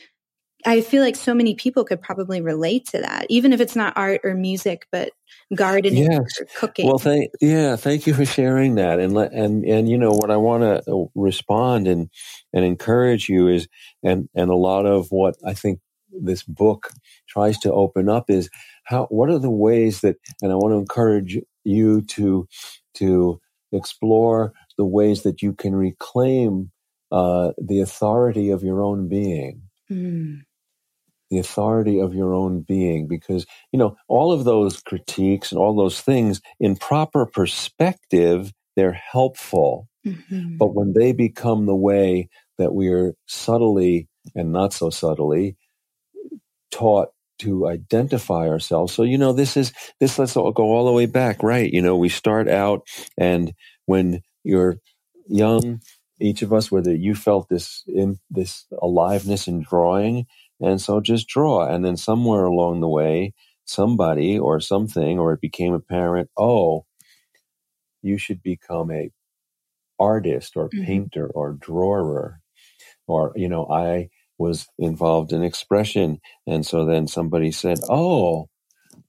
[0.65, 3.93] i feel like so many people could probably relate to that even if it's not
[3.95, 5.11] art or music but
[5.55, 6.39] gardening yes.
[6.39, 10.11] or cooking well thank yeah thank you for sharing that and and and you know
[10.11, 12.09] what i want to uh, respond and
[12.53, 13.67] and encourage you is
[14.03, 15.79] and and a lot of what i think
[16.11, 16.91] this book
[17.27, 18.49] tries to open up is
[18.83, 22.47] how what are the ways that and i want to encourage you to
[22.93, 23.39] to
[23.71, 26.71] explore the ways that you can reclaim
[27.11, 29.63] uh, the authority of your own being.
[29.91, 30.41] Mm.
[31.29, 35.75] The authority of your own being, because, you know, all of those critiques and all
[35.75, 39.87] those things in proper perspective, they're helpful.
[40.05, 40.57] Mm-hmm.
[40.57, 45.55] But when they become the way that we are subtly and not so subtly
[46.71, 48.93] taught to identify ourselves.
[48.93, 51.71] So, you know, this is, this, let's all go all the way back, right?
[51.71, 52.85] You know, we start out
[53.17, 53.53] and
[53.85, 54.77] when you're
[55.27, 55.81] young,
[56.19, 60.25] each of us, whether you felt this in this aliveness in drawing,
[60.59, 61.65] And so just draw.
[61.65, 63.33] And then somewhere along the way,
[63.65, 66.85] somebody or something, or it became apparent, oh,
[68.01, 69.11] you should become a
[69.99, 70.85] artist or mm-hmm.
[70.85, 72.39] painter or drawer.
[73.07, 76.19] Or, you know, I was involved in expression.
[76.47, 78.47] And so then somebody said, oh,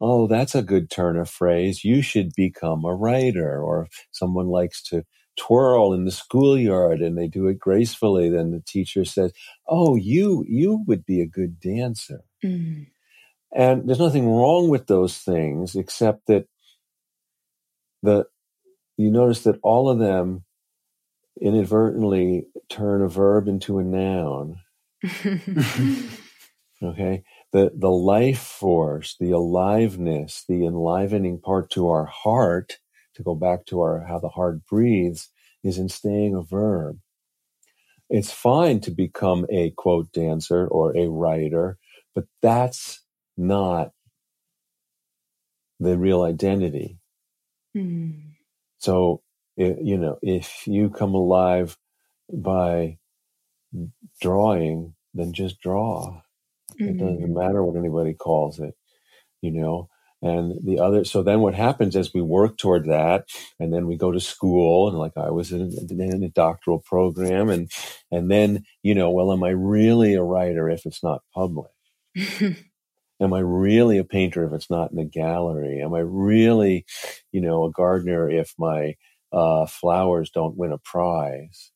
[0.01, 1.85] oh, that's a good turn of phrase.
[1.85, 3.63] You should become a writer.
[3.63, 5.05] Or someone likes to
[5.41, 9.33] twirl in the schoolyard and they do it gracefully, then the teacher says,
[9.67, 12.21] oh, you, you would be a good dancer.
[12.45, 12.89] Mm.
[13.53, 16.47] And there's nothing wrong with those things except that
[18.03, 18.27] the,
[18.97, 20.45] you notice that all of them
[21.41, 24.61] inadvertently turn a verb into a noun.
[26.83, 32.79] okay the the life force, the aliveness, the enlivening part to our heart,
[33.21, 35.29] to go back to our how the heart breathes,
[35.63, 36.99] is in staying a verb.
[38.09, 41.79] It's fine to become a quote dancer or a writer,
[42.15, 43.03] but that's
[43.37, 43.93] not
[45.79, 46.99] the real identity.
[47.77, 48.33] Mm.
[48.79, 49.23] So,
[49.57, 51.77] you know, if you come alive
[52.33, 52.99] by
[54.21, 56.23] drawing, then just draw
[56.81, 56.89] Mm-hmm.
[56.89, 57.39] It doesn't mm-hmm.
[57.39, 58.75] matter what anybody calls it,
[59.41, 59.89] you know.
[60.23, 63.25] And the other, so then what happens as we work toward that,
[63.59, 67.49] and then we go to school, and like I was in, in a doctoral program,
[67.49, 67.71] and
[68.11, 71.73] and then you know, well, am I really a writer if it's not published?
[73.21, 75.81] am I really a painter if it's not in a gallery?
[75.83, 76.85] Am I really,
[77.33, 78.97] you know, a gardener if my
[79.33, 81.73] uh, flowers don't win a prize?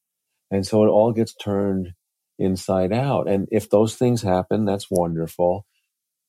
[0.50, 1.92] And so it all gets turned
[2.38, 3.28] inside out.
[3.28, 5.66] And if those things happen, that's wonderful.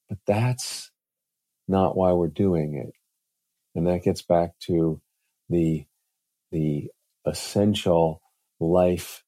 [0.09, 0.91] But that's
[1.67, 2.93] not why we're doing it.
[3.75, 5.01] And that gets back to
[5.49, 5.85] the,
[6.51, 6.89] the
[7.25, 8.21] essential
[8.59, 9.23] life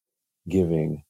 [0.48, 1.04] giving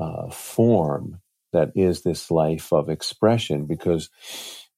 [0.00, 1.20] uh, form
[1.52, 4.10] that is this life of expression because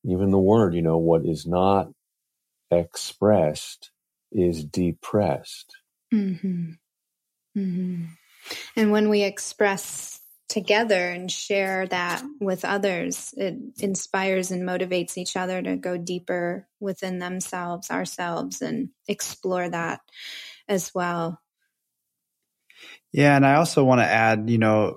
[0.04, 1.88] even the word, you know, what is not
[2.70, 3.90] expressed
[4.32, 5.76] is depressed.
[6.12, 6.70] Mm-hmm.
[7.56, 8.04] Mm-hmm.
[8.76, 10.20] And when we express
[10.50, 16.66] together and share that with others, it inspires and motivates each other to go deeper
[16.80, 20.00] within themselves, ourselves, and explore that
[20.68, 21.40] as well.
[23.12, 23.36] Yeah.
[23.36, 24.96] And I also want to add, you know,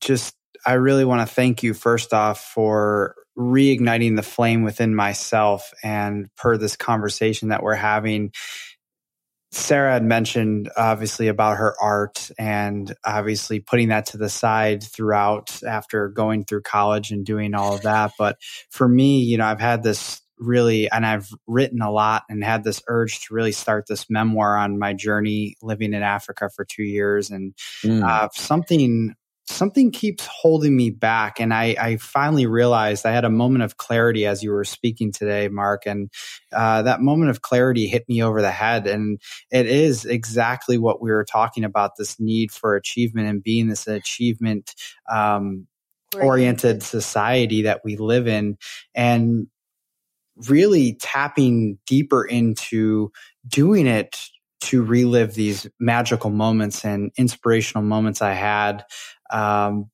[0.00, 0.34] just
[0.66, 6.28] I really want to thank you first off for reigniting the flame within myself and
[6.36, 8.32] per this conversation that we're having
[9.52, 15.62] Sarah had mentioned obviously about her art and obviously putting that to the side throughout
[15.64, 18.12] after going through college and doing all of that.
[18.16, 18.38] But
[18.70, 22.64] for me, you know, I've had this really, and I've written a lot and had
[22.64, 26.84] this urge to really start this memoir on my journey living in Africa for two
[26.84, 27.30] years.
[27.30, 28.02] And mm.
[28.02, 29.14] uh, something
[29.50, 31.40] something keeps holding me back.
[31.40, 35.12] And I, I, finally realized I had a moment of clarity as you were speaking
[35.12, 35.86] today, Mark.
[35.86, 36.10] And
[36.52, 38.86] uh, that moment of clarity hit me over the head.
[38.86, 43.68] And it is exactly what we were talking about this need for achievement and being
[43.68, 44.74] this achievement
[45.10, 45.66] um,
[46.14, 48.56] oriented society that we live in.
[48.94, 49.48] And
[50.48, 53.12] really tapping deeper into
[53.46, 54.16] doing it
[54.60, 58.84] to relive these magical moments and inspirational moments I had
[59.32, 59.90] um,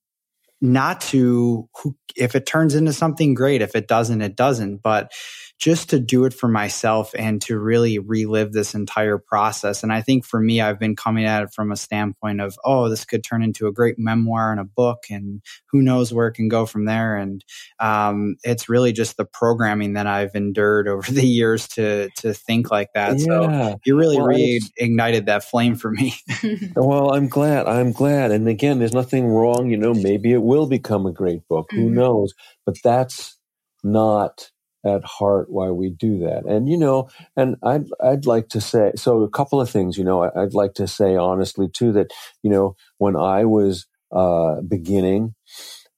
[0.61, 1.69] not to
[2.17, 4.79] if it turns into something great if it doesn't it doesn't.
[4.79, 5.13] But
[5.59, 10.01] just to do it for myself and to really relive this entire process and i
[10.01, 13.25] think for me i've been coming at it from a standpoint of oh this could
[13.25, 16.67] turn into a great memoir and a book and who knows where it can go
[16.67, 17.45] from there and
[17.79, 22.71] um, it's really just the programming that i've endured over the years to to think
[22.71, 23.25] like that yeah.
[23.25, 26.15] so you really well, reignited that flame for me
[26.77, 30.67] well i'm glad i'm glad and again there's nothing wrong you know maybe it will
[30.67, 31.69] become a great book.
[31.73, 31.83] Mm-hmm.
[31.83, 32.35] Who knows?
[32.65, 33.39] But that's
[33.83, 34.51] not
[34.87, 36.45] at heart why we do that.
[36.47, 39.99] And you know, and I'd I'd like to say so a couple of things.
[39.99, 44.61] You know, I'd like to say honestly too that you know when I was uh,
[44.63, 45.35] beginning,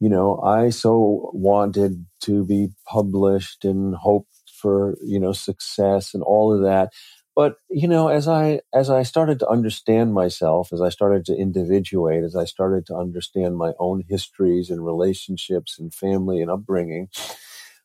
[0.01, 4.29] you know, I so wanted to be published and hoped
[4.61, 6.93] for you know success and all of that
[7.37, 11.37] but you know as i as i started to understand myself as i started to
[11.37, 17.09] individuate as i started to understand my own histories and relationships and family and upbringing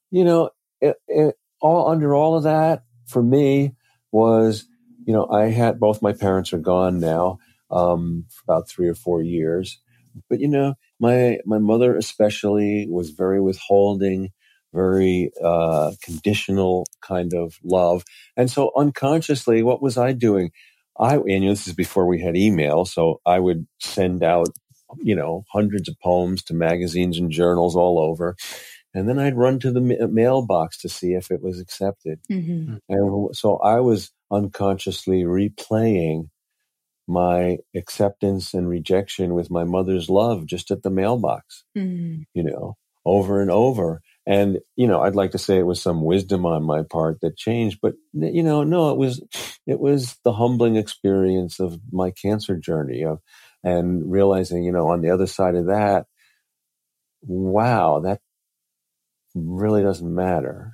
[0.10, 0.49] you know
[0.84, 3.75] it, it, all under all of that for me
[4.11, 4.65] was
[5.05, 7.39] you know i had both my parents are gone now
[7.71, 9.79] um, for about three or four years
[10.29, 14.29] but you know my my mother especially was very withholding
[14.73, 18.03] very uh, conditional kind of love.
[18.36, 20.49] And so unconsciously, what was I doing?
[20.99, 24.47] I, and you know, this is before we had email, so I would send out
[25.01, 28.36] you know, hundreds of poems to magazines and journals all over.
[28.94, 32.20] And then I'd run to the ma- mailbox to see if it was accepted.
[32.32, 32.76] Mm-hmm.
[32.89, 36.30] And so I was unconsciously replaying
[37.08, 42.22] my acceptance and rejection with my mother's love just at the mailbox, Mm-hmm.
[42.34, 44.02] you know, over and over.
[44.26, 47.36] And, you know, I'd like to say it was some wisdom on my part that
[47.36, 49.22] changed, but, you know, no, it was,
[49.68, 53.20] it was the humbling experience of my cancer journey of,
[53.66, 56.06] and realizing, you know, on the other side of that,
[57.22, 58.22] wow, that
[59.36, 60.73] really doesn't matter.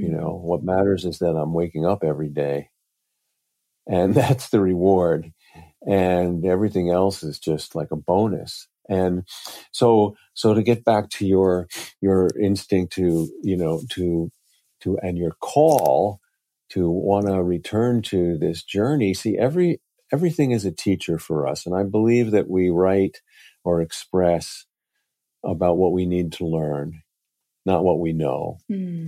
[0.00, 0.12] You Mm-hmm.
[0.12, 2.70] know, what matters is that I'm waking up every day
[3.88, 5.32] and that's the reward.
[5.86, 8.68] And everything else is just like a bonus.
[8.90, 9.24] And
[9.72, 11.68] so, so to get back to your,
[12.02, 14.30] your instinct to, you know, to,
[14.82, 16.20] to, and your call
[16.70, 19.80] to want to return to this journey, see, every,
[20.12, 21.66] everything is a teacher for us.
[21.66, 23.22] And I believe that we write
[23.64, 24.66] or express
[25.44, 27.02] about what we need to learn,
[27.66, 28.58] not what we know.
[28.70, 29.04] Mm-hmm.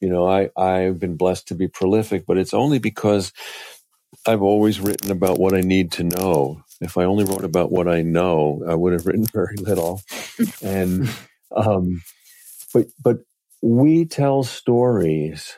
[0.00, 3.32] you know i i've been blessed to be prolific but it's only because
[4.26, 6.62] i've always written about what i need to know.
[6.80, 10.02] If i only wrote about what i know i would have written very little.
[10.62, 11.08] And
[11.56, 12.02] um
[12.74, 13.18] but but
[13.62, 15.56] we tell stories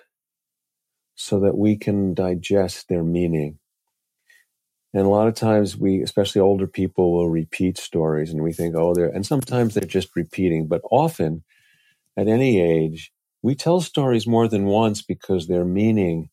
[1.16, 3.58] so that we can digest their meaning.
[4.94, 8.76] And a lot of times we especially older people will repeat stories and we think
[8.76, 11.44] oh they're and sometimes they're just repeating but often
[12.16, 16.30] at any age we tell stories more than once because their meaning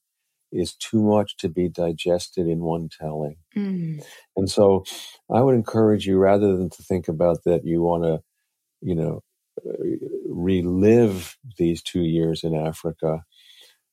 [0.51, 3.37] is too much to be digested in one telling.
[3.55, 4.01] Mm-hmm.
[4.35, 4.83] And so
[5.31, 8.21] I would encourage you rather than to think about that you want to,
[8.81, 9.21] you know,
[10.27, 13.23] relive these two years in Africa.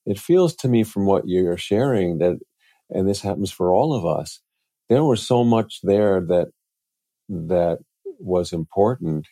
[0.07, 2.39] It feels to me from what you're sharing that,
[2.91, 4.41] and this happens for all of us,
[4.89, 6.49] there was so much there that,
[7.29, 7.79] that
[8.19, 9.27] was important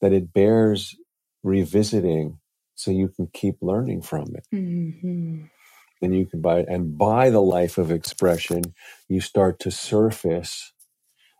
[0.00, 0.96] that it bears
[1.42, 2.38] revisiting
[2.74, 4.46] so you can keep learning from it.
[4.54, 5.44] Mm-hmm.
[6.02, 8.62] and you can buy and by the life of expression
[9.08, 10.72] you start to surface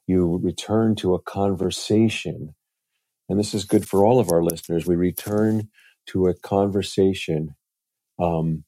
[0.07, 2.55] you return to a conversation.
[3.29, 4.87] And this is good for all of our listeners.
[4.87, 5.71] We return
[6.09, 7.55] to a conversation
[8.19, 8.65] um,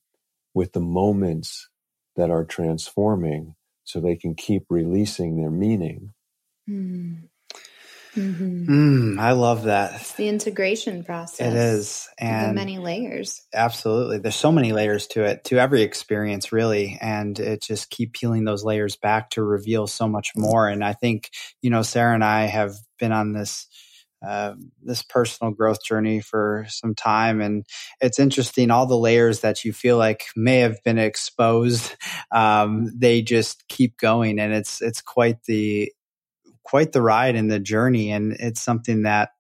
[0.55, 1.69] with the moments
[2.17, 6.15] that are transforming so they can keep releasing their meaning
[8.15, 9.17] Mm-hmm.
[9.17, 10.01] Mm, I love that.
[10.01, 11.53] It's the integration process.
[11.53, 12.09] It is.
[12.19, 13.43] And the many layers.
[13.53, 14.19] absolutely.
[14.19, 16.99] There's so many layers to it, to every experience, really.
[17.01, 20.69] And it just keep peeling those layers back to reveal so much more.
[20.69, 23.67] And I think, you know, Sarah and I have been on this.
[24.27, 27.43] Uh, this personal growth journey for some time.
[27.43, 27.63] And
[28.01, 31.95] it's interesting, all the layers that you feel like may have been exposed,
[32.35, 34.39] um, they just keep going.
[34.39, 35.93] And it's, it's quite the,
[36.65, 38.11] quite the ride and the journey.
[38.11, 39.31] And it's something that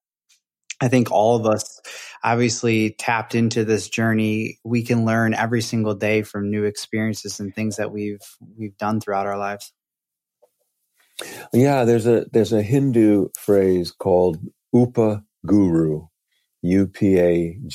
[0.81, 1.81] I think all of us
[2.22, 4.59] obviously tapped into this journey.
[4.64, 8.20] We can learn every single day from new experiences and things that we've,
[8.57, 9.72] we've done throughout our lives.
[11.53, 14.39] yeah there's a there's a hindu phrase called
[14.75, 16.07] upa guru
[16.62, 17.66] u-p-a-g-u-r-u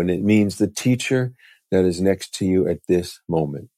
[0.00, 1.34] and it means the teacher
[1.70, 3.70] that is next to you at this moment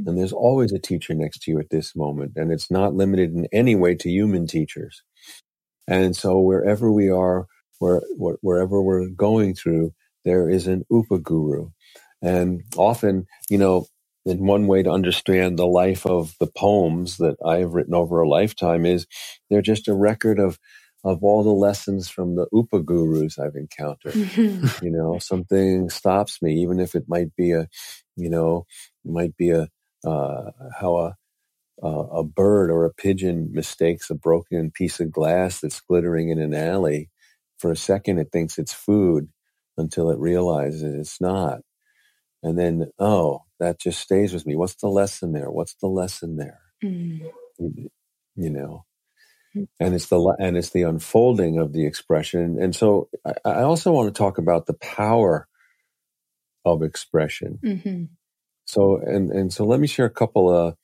[0.00, 3.32] and there's always a teacher next to you at this moment and it's not limited
[3.34, 5.02] in any way to human teachers
[5.88, 7.46] and so wherever we are
[7.80, 9.92] where, where- wherever we're going through
[10.24, 11.70] there is an upa guru
[12.22, 13.86] and often you know
[14.24, 18.28] in one way to understand the life of the poems that I've written over a
[18.28, 19.06] lifetime is
[19.50, 20.58] they're just a record of
[21.04, 24.14] of all the lessons from the Upa gurus I've encountered.
[24.82, 27.68] You know, something stops me, even if it might be a,
[28.16, 28.66] you know,
[29.04, 29.68] might be a
[30.04, 30.50] uh,
[30.80, 31.16] how a
[31.82, 36.38] uh, a bird or a pigeon mistakes a broken piece of glass that's glittering in
[36.38, 37.10] an alley.
[37.58, 39.28] For a second, it thinks it's food
[39.76, 41.60] until it realizes it's not.
[42.42, 44.54] And then, oh, that just stays with me.
[44.54, 45.50] What's the lesson there?
[45.50, 46.60] What's the lesson there?
[46.82, 47.22] Mm.
[48.36, 48.84] You know,
[49.80, 52.58] and it's the and it's the unfolding of the expression.
[52.60, 55.48] And so, I, I also want to talk about the power
[56.64, 57.58] of expression.
[57.64, 58.08] Mhm.
[58.74, 60.76] So, and and so, let me share a couple of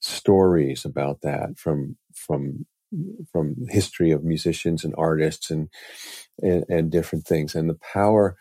[0.00, 2.66] stories about that from from
[3.32, 5.68] from history of musicians and artists and
[6.42, 8.36] and, and different things, and the power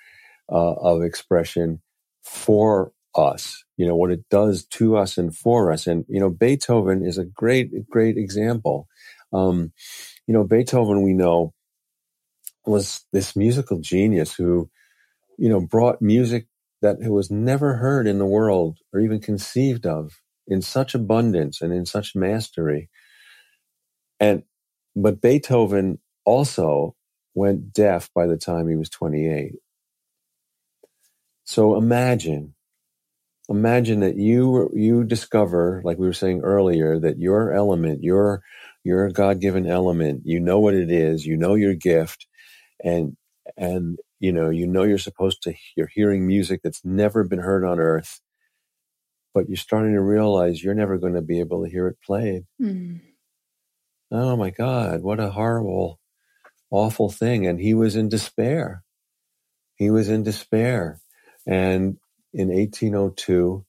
[0.51, 1.81] uh, of expression
[2.23, 3.63] for us.
[3.77, 7.17] You know what it does to us and for us, and you know Beethoven is
[7.17, 8.87] a great great example.
[9.33, 9.73] Um,
[10.27, 11.53] you know Beethoven, we know
[12.65, 14.69] was this musical genius who,
[15.37, 16.47] you know, brought music
[16.83, 20.13] that it was never heard in the world or even conceived of
[20.47, 22.91] in such abundance and in such mastery.
[24.19, 24.43] And
[24.95, 26.95] but Beethoven also
[27.35, 29.53] went deaf by the time he was 28.
[31.45, 32.55] So imagine,
[33.49, 38.43] imagine that you you discover, like we were saying earlier, that your element, your
[38.83, 42.27] your God given element, you know what it is, you know your gift,
[42.83, 43.17] and
[43.57, 47.65] and you know you know you're supposed to you're hearing music that's never been heard
[47.65, 48.21] on earth,
[49.33, 52.45] but you're starting to realize you're never going to be able to hear it played.
[52.61, 53.01] Mm.
[54.11, 55.99] Oh my God, what a horrible,
[56.71, 57.45] awful thing!
[57.47, 58.83] And he was in despair.
[59.75, 61.01] He was in despair
[61.45, 61.97] and
[62.33, 63.65] in 1802,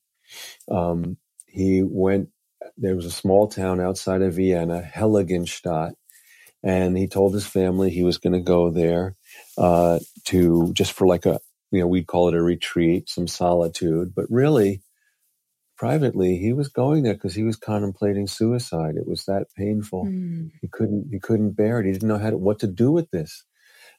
[0.70, 2.28] um, he went,
[2.76, 5.94] there was a small town outside of Vienna, Heiligenstadt,
[6.62, 9.14] and he told his family he was going to go there
[9.56, 11.40] uh, to just for like a,
[11.70, 14.82] you know, we'd call it a retreat, some solitude, but really,
[15.76, 18.94] privately, he was going there because he was contemplating suicide.
[18.96, 20.06] It was that painful.
[20.06, 20.50] Mm.
[20.60, 21.86] He couldn't, he couldn't bear it.
[21.86, 23.44] He didn't know how to, what to do with this.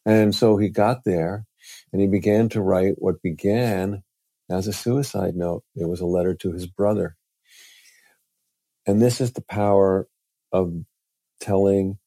[0.06, 1.46] And so he got there
[1.92, 4.04] and he began to write what began
[4.50, 5.64] as a suicide note.
[5.76, 7.18] It was a letter to his brother.
[8.86, 10.08] And this is the power
[10.52, 10.74] of
[11.42, 11.98] telling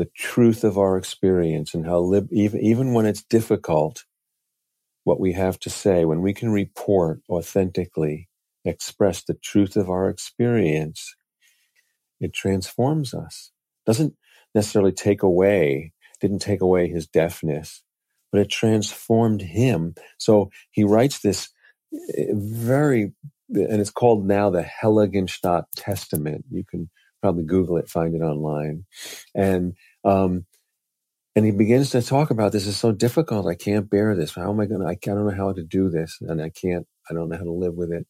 [0.00, 4.06] the truth of our experience and how lib- even, even when it's difficult,
[5.04, 8.30] what we have to say, when we can report authentically,
[8.64, 11.14] express the truth of our experience,
[12.18, 13.50] it transforms us.
[13.84, 14.14] Doesn't
[14.54, 17.82] necessarily take away, didn't take away his deafness,
[18.32, 19.94] but it transformed him.
[20.16, 21.50] So he writes this
[22.16, 23.12] eh, very,
[23.50, 26.46] and it's called now the Heiligenstadt Testament.
[26.50, 26.88] You can
[27.20, 28.86] probably Google it, find it online.
[29.34, 29.74] And,
[30.04, 30.46] um,
[31.36, 33.46] and he begins to talk about this is so difficult.
[33.46, 34.34] I can't bear this.
[34.34, 36.18] How am I going to, I don't know how to do this.
[36.20, 38.06] And I can't, I don't know how to live with it.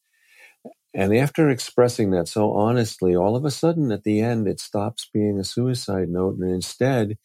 [0.95, 5.09] And after expressing that so honestly, all of a sudden at the end, it stops
[5.13, 6.39] being a suicide note.
[6.39, 7.19] And instead,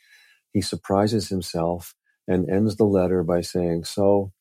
[0.54, 1.96] he surprises himself
[2.28, 4.32] and ends the letter by saying, So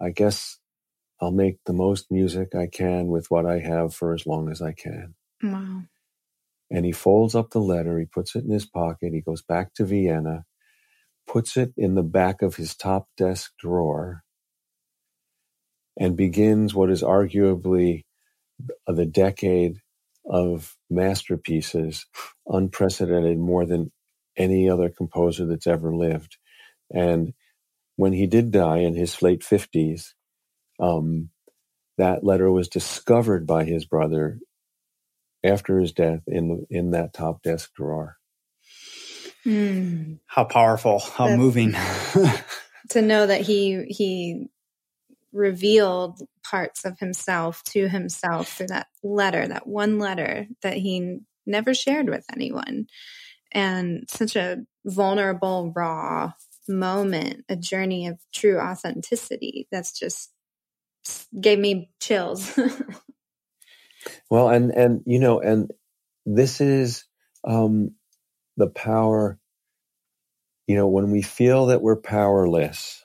[0.00, 0.58] I guess
[1.20, 4.60] I'll make the most music I can with what I have for as long as
[4.60, 5.14] I can.
[5.42, 5.84] Wow.
[6.72, 9.74] And he folds up the letter, he puts it in his pocket, he goes back
[9.76, 10.46] to Vienna,
[11.28, 14.24] puts it in the back of his top desk drawer,
[15.98, 18.04] and begins what is arguably
[18.88, 19.78] the decade
[20.26, 22.06] of masterpieces,
[22.48, 23.92] unprecedented more than
[24.36, 26.38] any other composer that's ever lived.
[26.92, 27.34] And
[27.96, 30.10] when he did die in his late 50s,
[30.80, 31.30] um,
[31.98, 34.38] that letter was discovered by his brother
[35.44, 38.16] after his death in the, in that top desk drawer.
[39.44, 40.20] Mm.
[40.26, 41.00] How powerful!
[41.00, 41.72] How That's, moving!
[42.90, 44.48] to know that he he
[45.32, 51.74] revealed parts of himself to himself through that letter, that one letter that he never
[51.74, 52.86] shared with anyone,
[53.50, 56.32] and such a vulnerable, raw
[56.68, 60.30] moment, a journey of true authenticity that's just
[61.40, 62.58] gave me chills.
[64.30, 65.70] well, and and you know, and
[66.26, 67.04] this is
[67.44, 67.94] um,
[68.56, 69.38] the power.
[70.66, 73.04] You know, when we feel that we're powerless,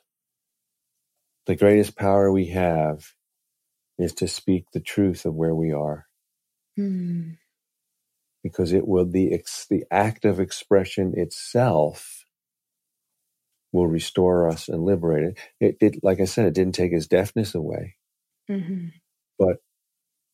[1.47, 3.13] the greatest power we have
[3.97, 6.05] is to speak the truth of where we are.
[6.77, 7.37] Mm.
[8.43, 12.25] Because it will the ex- the act of expression itself
[13.71, 15.39] will restore us and liberate it.
[15.59, 17.95] It, it like I said, it didn't take his deafness away,
[18.49, 18.87] mm-hmm.
[19.37, 19.57] but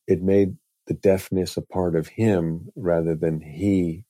[0.06, 4.04] it made the deafness a part of him rather than he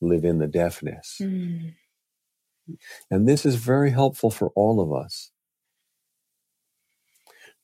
[0.00, 1.18] live in the deafness.
[1.20, 1.74] Mm.
[3.10, 5.30] And this is very helpful for all of us.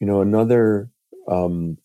[0.00, 0.90] You know, another,
[1.28, 1.78] um,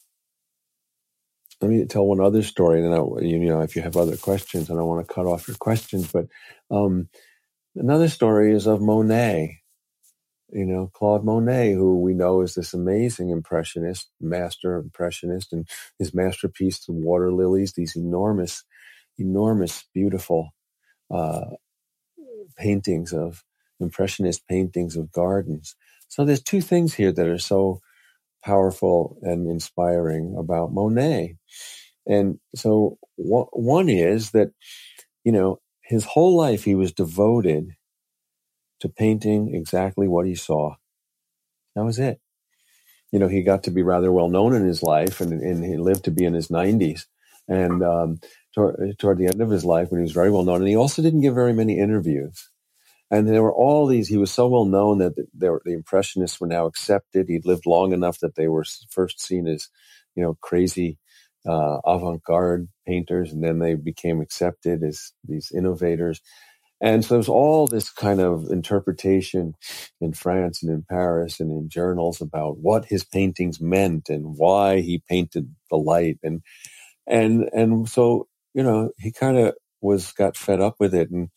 [1.61, 4.69] let me tell one other story, and I, you know, if you have other questions,
[4.69, 6.25] and I don't want to cut off your questions, but
[6.71, 7.09] um,
[7.75, 9.60] Another story is of Monet,
[10.51, 15.67] you know, Claude Monet, who we know is this amazing impressionist, master impressionist, and
[15.99, 18.63] his masterpiece, The Water Lilies, these enormous,
[19.17, 20.49] enormous, beautiful
[21.09, 21.51] uh,
[22.57, 23.43] paintings of
[23.79, 25.75] impressionist paintings of gardens.
[26.07, 27.81] So there's two things here that are so
[28.43, 31.37] powerful and inspiring about Monet.
[32.05, 34.51] And so one is that,
[35.23, 37.75] you know, his whole life he was devoted
[38.81, 40.75] to painting exactly what he saw.
[41.75, 42.19] That was it.
[43.11, 45.77] You know, he got to be rather well known in his life and, and he
[45.77, 47.05] lived to be in his 90s.
[47.47, 48.19] And um,
[48.55, 50.75] toward, toward the end of his life, when he was very well known, and he
[50.77, 52.49] also didn't give very many interviews.
[53.09, 56.47] And there were all these, he was so well known that the, the Impressionists were
[56.47, 57.27] now accepted.
[57.27, 59.69] He'd lived long enough that they were first seen as,
[60.15, 60.97] you know, crazy
[61.47, 66.21] uh, avant-garde painters, and then they became accepted as these innovators.
[66.81, 69.55] And so there's all this kind of interpretation
[70.01, 74.81] in France and in Paris and in journals about what his paintings meant and why
[74.81, 76.19] he painted the light.
[76.23, 76.41] And,
[77.07, 81.11] and, and so, you know, he kind of was, got fed up with it.
[81.11, 81.29] And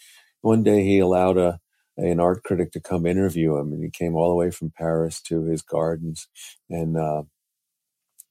[0.43, 1.61] one day he allowed a,
[1.99, 5.21] an art critic to come interview him and he came all the way from Paris
[5.23, 6.29] to his gardens
[6.71, 7.23] and, uh,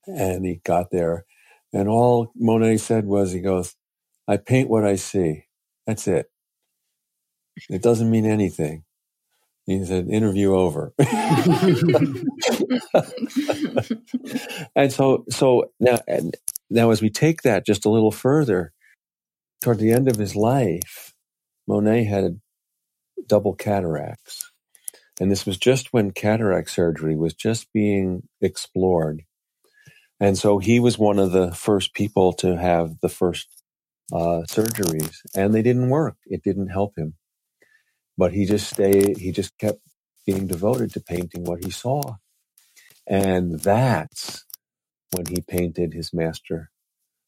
[0.08, 1.26] and he got there
[1.74, 3.76] and all Monet said was, he goes,
[4.28, 5.46] I paint what I see.
[5.88, 6.28] That's it.
[7.70, 8.84] It doesn't mean anything.
[9.66, 10.94] He said, interview over.
[14.76, 16.36] and so, so now, and
[16.70, 18.74] now as we take that just a little further,
[19.62, 21.14] toward the end of his life,
[21.66, 22.42] Monet had
[23.26, 24.52] double cataracts.
[25.22, 29.24] And this was just when cataract surgery was just being explored.
[30.20, 33.48] And so he was one of the first people to have the first
[34.12, 36.18] uh, surgeries, and they didn't work.
[36.26, 37.14] It didn't help him
[38.18, 39.80] but he just stayed, he just kept
[40.26, 42.16] being devoted to painting what he saw.
[43.08, 44.46] And that's
[45.12, 46.72] when he painted his master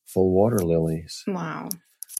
[0.06, 1.24] full water lilies.
[1.28, 1.70] Wow.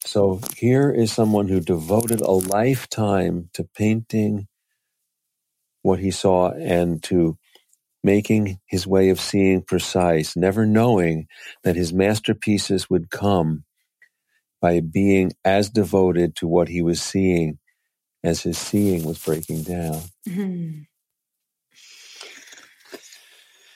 [0.06, 4.48] So here is someone who devoted a lifetime to painting
[5.82, 7.38] what he saw and to
[8.04, 11.28] making his way of seeing precise, never knowing
[11.64, 13.64] that his masterpieces would come
[14.62, 17.60] by being as devoted to what he was seeing
[18.26, 20.02] as his seeing was breaking down.
[20.28, 20.82] Mm-hmm.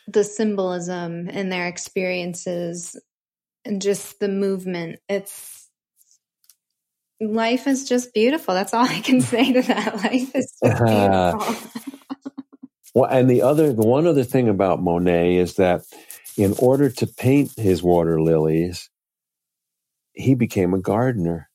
[0.08, 3.00] The symbolism in their experiences
[3.64, 5.00] and just the movement.
[5.08, 5.70] It's
[7.22, 8.56] life is just beautiful.
[8.56, 9.96] That's all I can say to that.
[9.98, 11.82] Life is just beautiful.
[12.96, 15.84] well, and the other, the one other thing about Monet is that
[16.38, 18.90] in order to paint his water lilies,
[20.14, 21.49] he became a gardener.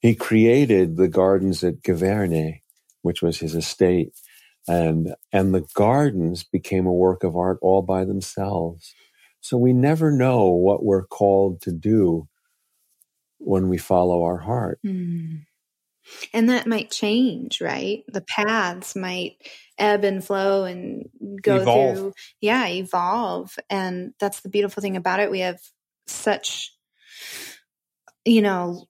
[0.00, 2.60] He created the gardens at Giverny,
[3.02, 4.12] which was his estate.
[4.66, 8.94] And, and the gardens became a work of art all by themselves.
[9.40, 12.28] So we never know what we're called to do
[13.38, 14.78] when we follow our heart.
[14.84, 15.46] Mm.
[16.32, 18.02] And that might change, right?
[18.08, 19.36] The paths might
[19.78, 21.08] ebb and flow and
[21.42, 21.96] go evolve.
[21.96, 23.58] through, yeah, evolve.
[23.70, 25.30] And that's the beautiful thing about it.
[25.30, 25.60] We have
[26.06, 26.74] such,
[28.24, 28.87] you know,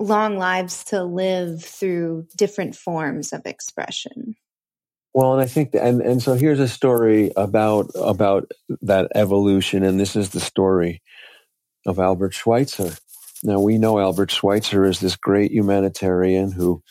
[0.00, 4.34] long lives to live through different forms of expression.
[5.12, 8.50] Well, and I think, and and so here's a story about about
[8.82, 11.02] that evolution, and this is the story
[11.86, 12.92] of Albert Schweitzer.
[13.42, 16.82] Now we know Albert Schweitzer is this great humanitarian who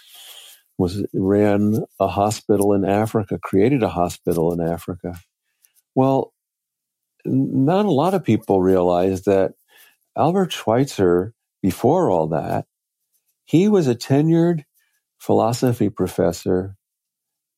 [0.78, 5.20] was ran a hospital in Africa, created a hospital in Africa.
[5.95, 6.34] Well,
[7.26, 9.53] not a lot of people realize that
[10.18, 12.66] Albert Schweitzer, before all that,
[13.50, 14.64] he was a tenured
[15.18, 16.76] philosophy professor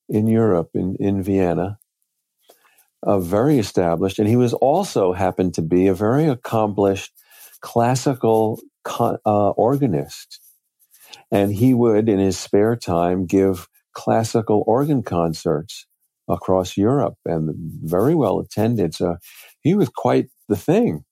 [0.07, 1.79] in Europe, in, in Vienna,
[3.03, 4.17] uh, very established.
[4.17, 7.11] And he was also happened to be a very accomplished
[7.59, 8.61] classical
[8.99, 10.39] uh, organist.
[11.29, 15.87] And he would, in his spare time, give classical organ concerts
[16.29, 18.95] across Europe and very well attended.
[18.95, 19.17] So
[19.59, 21.03] he was quite the thing.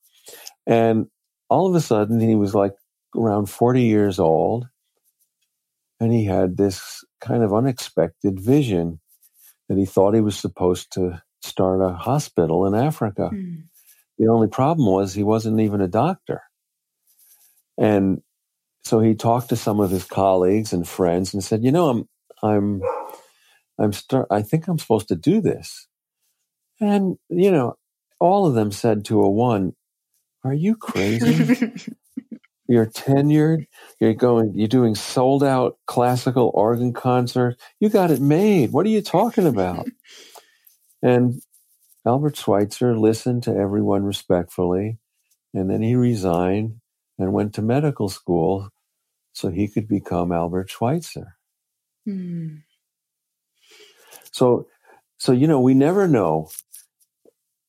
[0.65, 1.07] And
[1.49, 2.75] all of a sudden, he was like
[3.15, 4.67] around 40 years old,
[5.99, 8.99] and he had this kind of unexpected vision
[9.67, 13.29] that he thought he was supposed to start a hospital in Africa.
[13.33, 13.63] Mm.
[14.17, 16.41] The only problem was he wasn't even a doctor.
[17.77, 18.21] And
[18.83, 22.09] so he talked to some of his colleagues and friends and said, "You know, I'm
[22.43, 22.81] I'm
[23.79, 25.87] I'm start I think I'm supposed to do this."
[26.81, 27.75] And you know,
[28.19, 29.75] all of them said to a one,
[30.43, 31.71] "Are you crazy?
[32.69, 33.65] You're tenured.
[33.99, 34.53] You're going.
[34.53, 37.59] You're doing sold out classical organ concerts.
[37.79, 38.71] You got it made.
[38.71, 39.87] What are you talking about?
[41.01, 41.41] and
[42.05, 44.99] Albert Schweitzer listened to everyone respectfully,
[45.51, 46.79] and then he resigned
[47.17, 48.69] and went to medical school
[49.33, 51.37] so he could become Albert Schweitzer.
[52.07, 52.61] Mm.
[54.31, 54.67] So,
[55.17, 56.49] so you know, we never know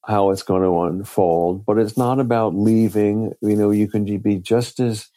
[0.05, 3.33] how it's going to unfold, but it's not about leaving.
[3.43, 5.09] You know, you can be just as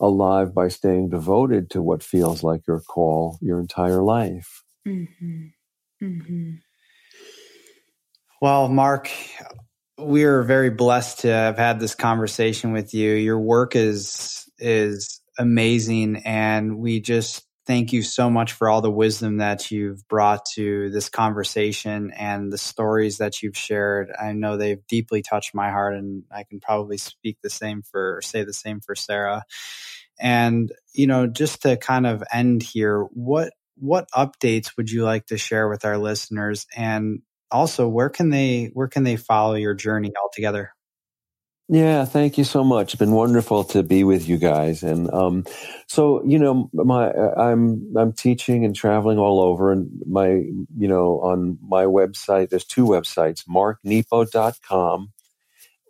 [0.00, 4.64] alive by staying devoted to what feels like your call your entire life.
[4.86, 5.46] Mm-hmm.
[6.02, 6.50] Mm-hmm.
[8.40, 9.08] Well, Mark,
[9.98, 13.12] we are very blessed to have had this conversation with you.
[13.12, 18.90] Your work is is amazing, and we just thank you so much for all the
[18.90, 24.10] wisdom that you've brought to this conversation and the stories that you've shared.
[24.20, 28.20] I know they've deeply touched my heart, and I can probably speak the same for,
[28.22, 29.44] say the same for Sarah.
[30.20, 35.26] And, you know, just to kind of end here, what, what updates would you like
[35.26, 36.66] to share with our listeners?
[36.76, 40.72] And also, where can they, where can they follow your journey altogether?
[41.72, 42.92] Yeah, thank you so much.
[42.92, 44.82] It's been wonderful to be with you guys.
[44.82, 45.46] And um,
[45.86, 51.18] so, you know, my I'm I'm teaching and traveling all over, and my you know
[51.22, 55.12] on my website there's two websites, marknepo.com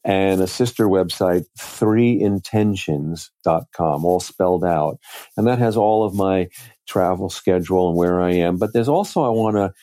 [0.05, 5.01] and a sister website, threeintentions.com, all spelled out,
[5.37, 6.49] and that has all of my
[6.87, 8.57] travel schedule and where I am.
[8.57, 9.74] But there's also I want to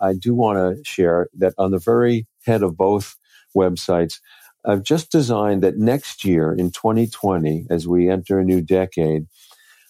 [0.00, 3.16] I do want to share that on the very head of both
[3.56, 4.20] websites
[4.64, 9.26] I've just designed that next year in 2020, as we enter a new decade,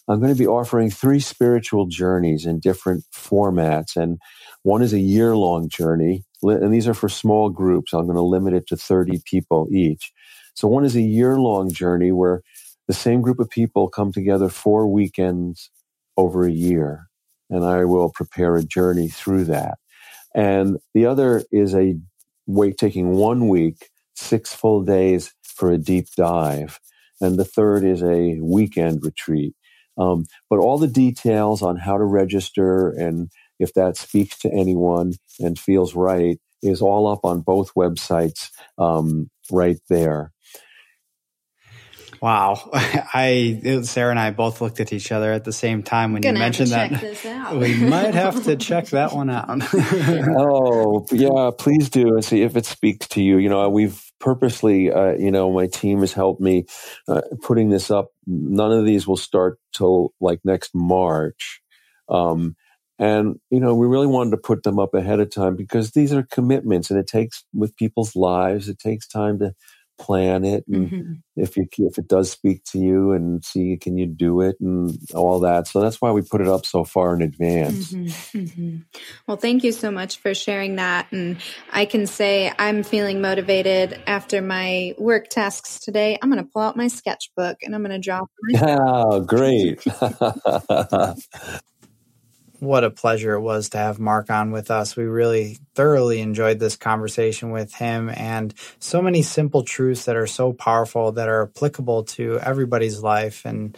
[0.09, 3.97] I'm going to be offering three spiritual journeys in different formats.
[3.97, 4.19] And
[4.63, 6.25] one is a year long journey.
[6.43, 7.93] And these are for small groups.
[7.93, 10.13] I'm going to limit it to 30 people each.
[10.55, 12.43] So one is a year long journey where
[12.89, 15.71] the same group of people come together four weekends
[16.17, 17.07] over a year.
[17.49, 19.79] And I will prepare a journey through that.
[20.35, 21.97] And the other is a
[22.47, 23.91] way taking one week
[24.21, 26.79] six full days for a deep dive.
[27.21, 29.55] And the third is a weekend retreat.
[29.99, 35.15] Um, but all the details on how to register and if that speaks to anyone
[35.39, 40.33] and feels right is all up on both websites um, right there.
[42.21, 42.69] Wow.
[42.73, 46.33] I Sarah and I both looked at each other at the same time when you
[46.33, 47.55] mentioned that.
[47.55, 49.49] we might have to check that one out.
[50.39, 53.39] oh, yeah, please do and see if it speaks to you.
[53.39, 56.67] You know, we've purposely, uh, you know, my team has helped me
[57.09, 58.09] uh, putting this up.
[58.27, 61.61] None of these will start till like next March.
[62.09, 62.57] Um,
[62.99, 66.13] and, you know, we really wanted to put them up ahead of time because these
[66.13, 69.55] are commitments and it takes with people's lives, it takes time to
[70.01, 71.13] plan it and mm-hmm.
[71.37, 74.97] if you if it does speak to you and see can you do it and
[75.15, 78.39] all that so that's why we put it up so far in advance mm-hmm.
[78.39, 78.77] Mm-hmm.
[79.27, 81.37] well thank you so much for sharing that and
[81.71, 86.63] i can say i'm feeling motivated after my work tasks today i'm going to pull
[86.63, 88.23] out my sketchbook and i'm going to draw
[88.63, 89.85] oh great
[92.61, 94.97] what a pleasure it was to have Mark on with us.
[94.97, 100.27] We really thoroughly enjoyed this conversation with him and so many simple truths that are
[100.27, 103.45] so powerful that are applicable to everybody's life.
[103.45, 103.77] And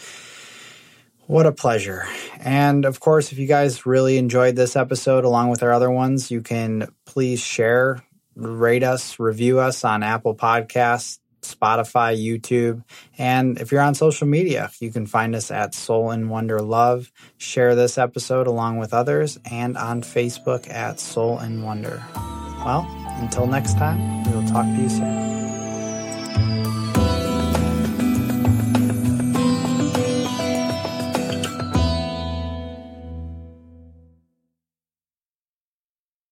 [1.26, 2.06] what a pleasure.
[2.40, 6.30] And of course, if you guys really enjoyed this episode along with our other ones,
[6.30, 8.02] you can please share,
[8.34, 12.82] rate us, review us on Apple Podcasts Spotify, YouTube.
[13.18, 17.12] And if you're on social media, you can find us at Soul and Wonder Love.
[17.38, 22.02] Share this episode along with others and on Facebook at Soul and Wonder.
[22.64, 22.86] Well,
[23.20, 25.32] until next time, we will talk to you soon.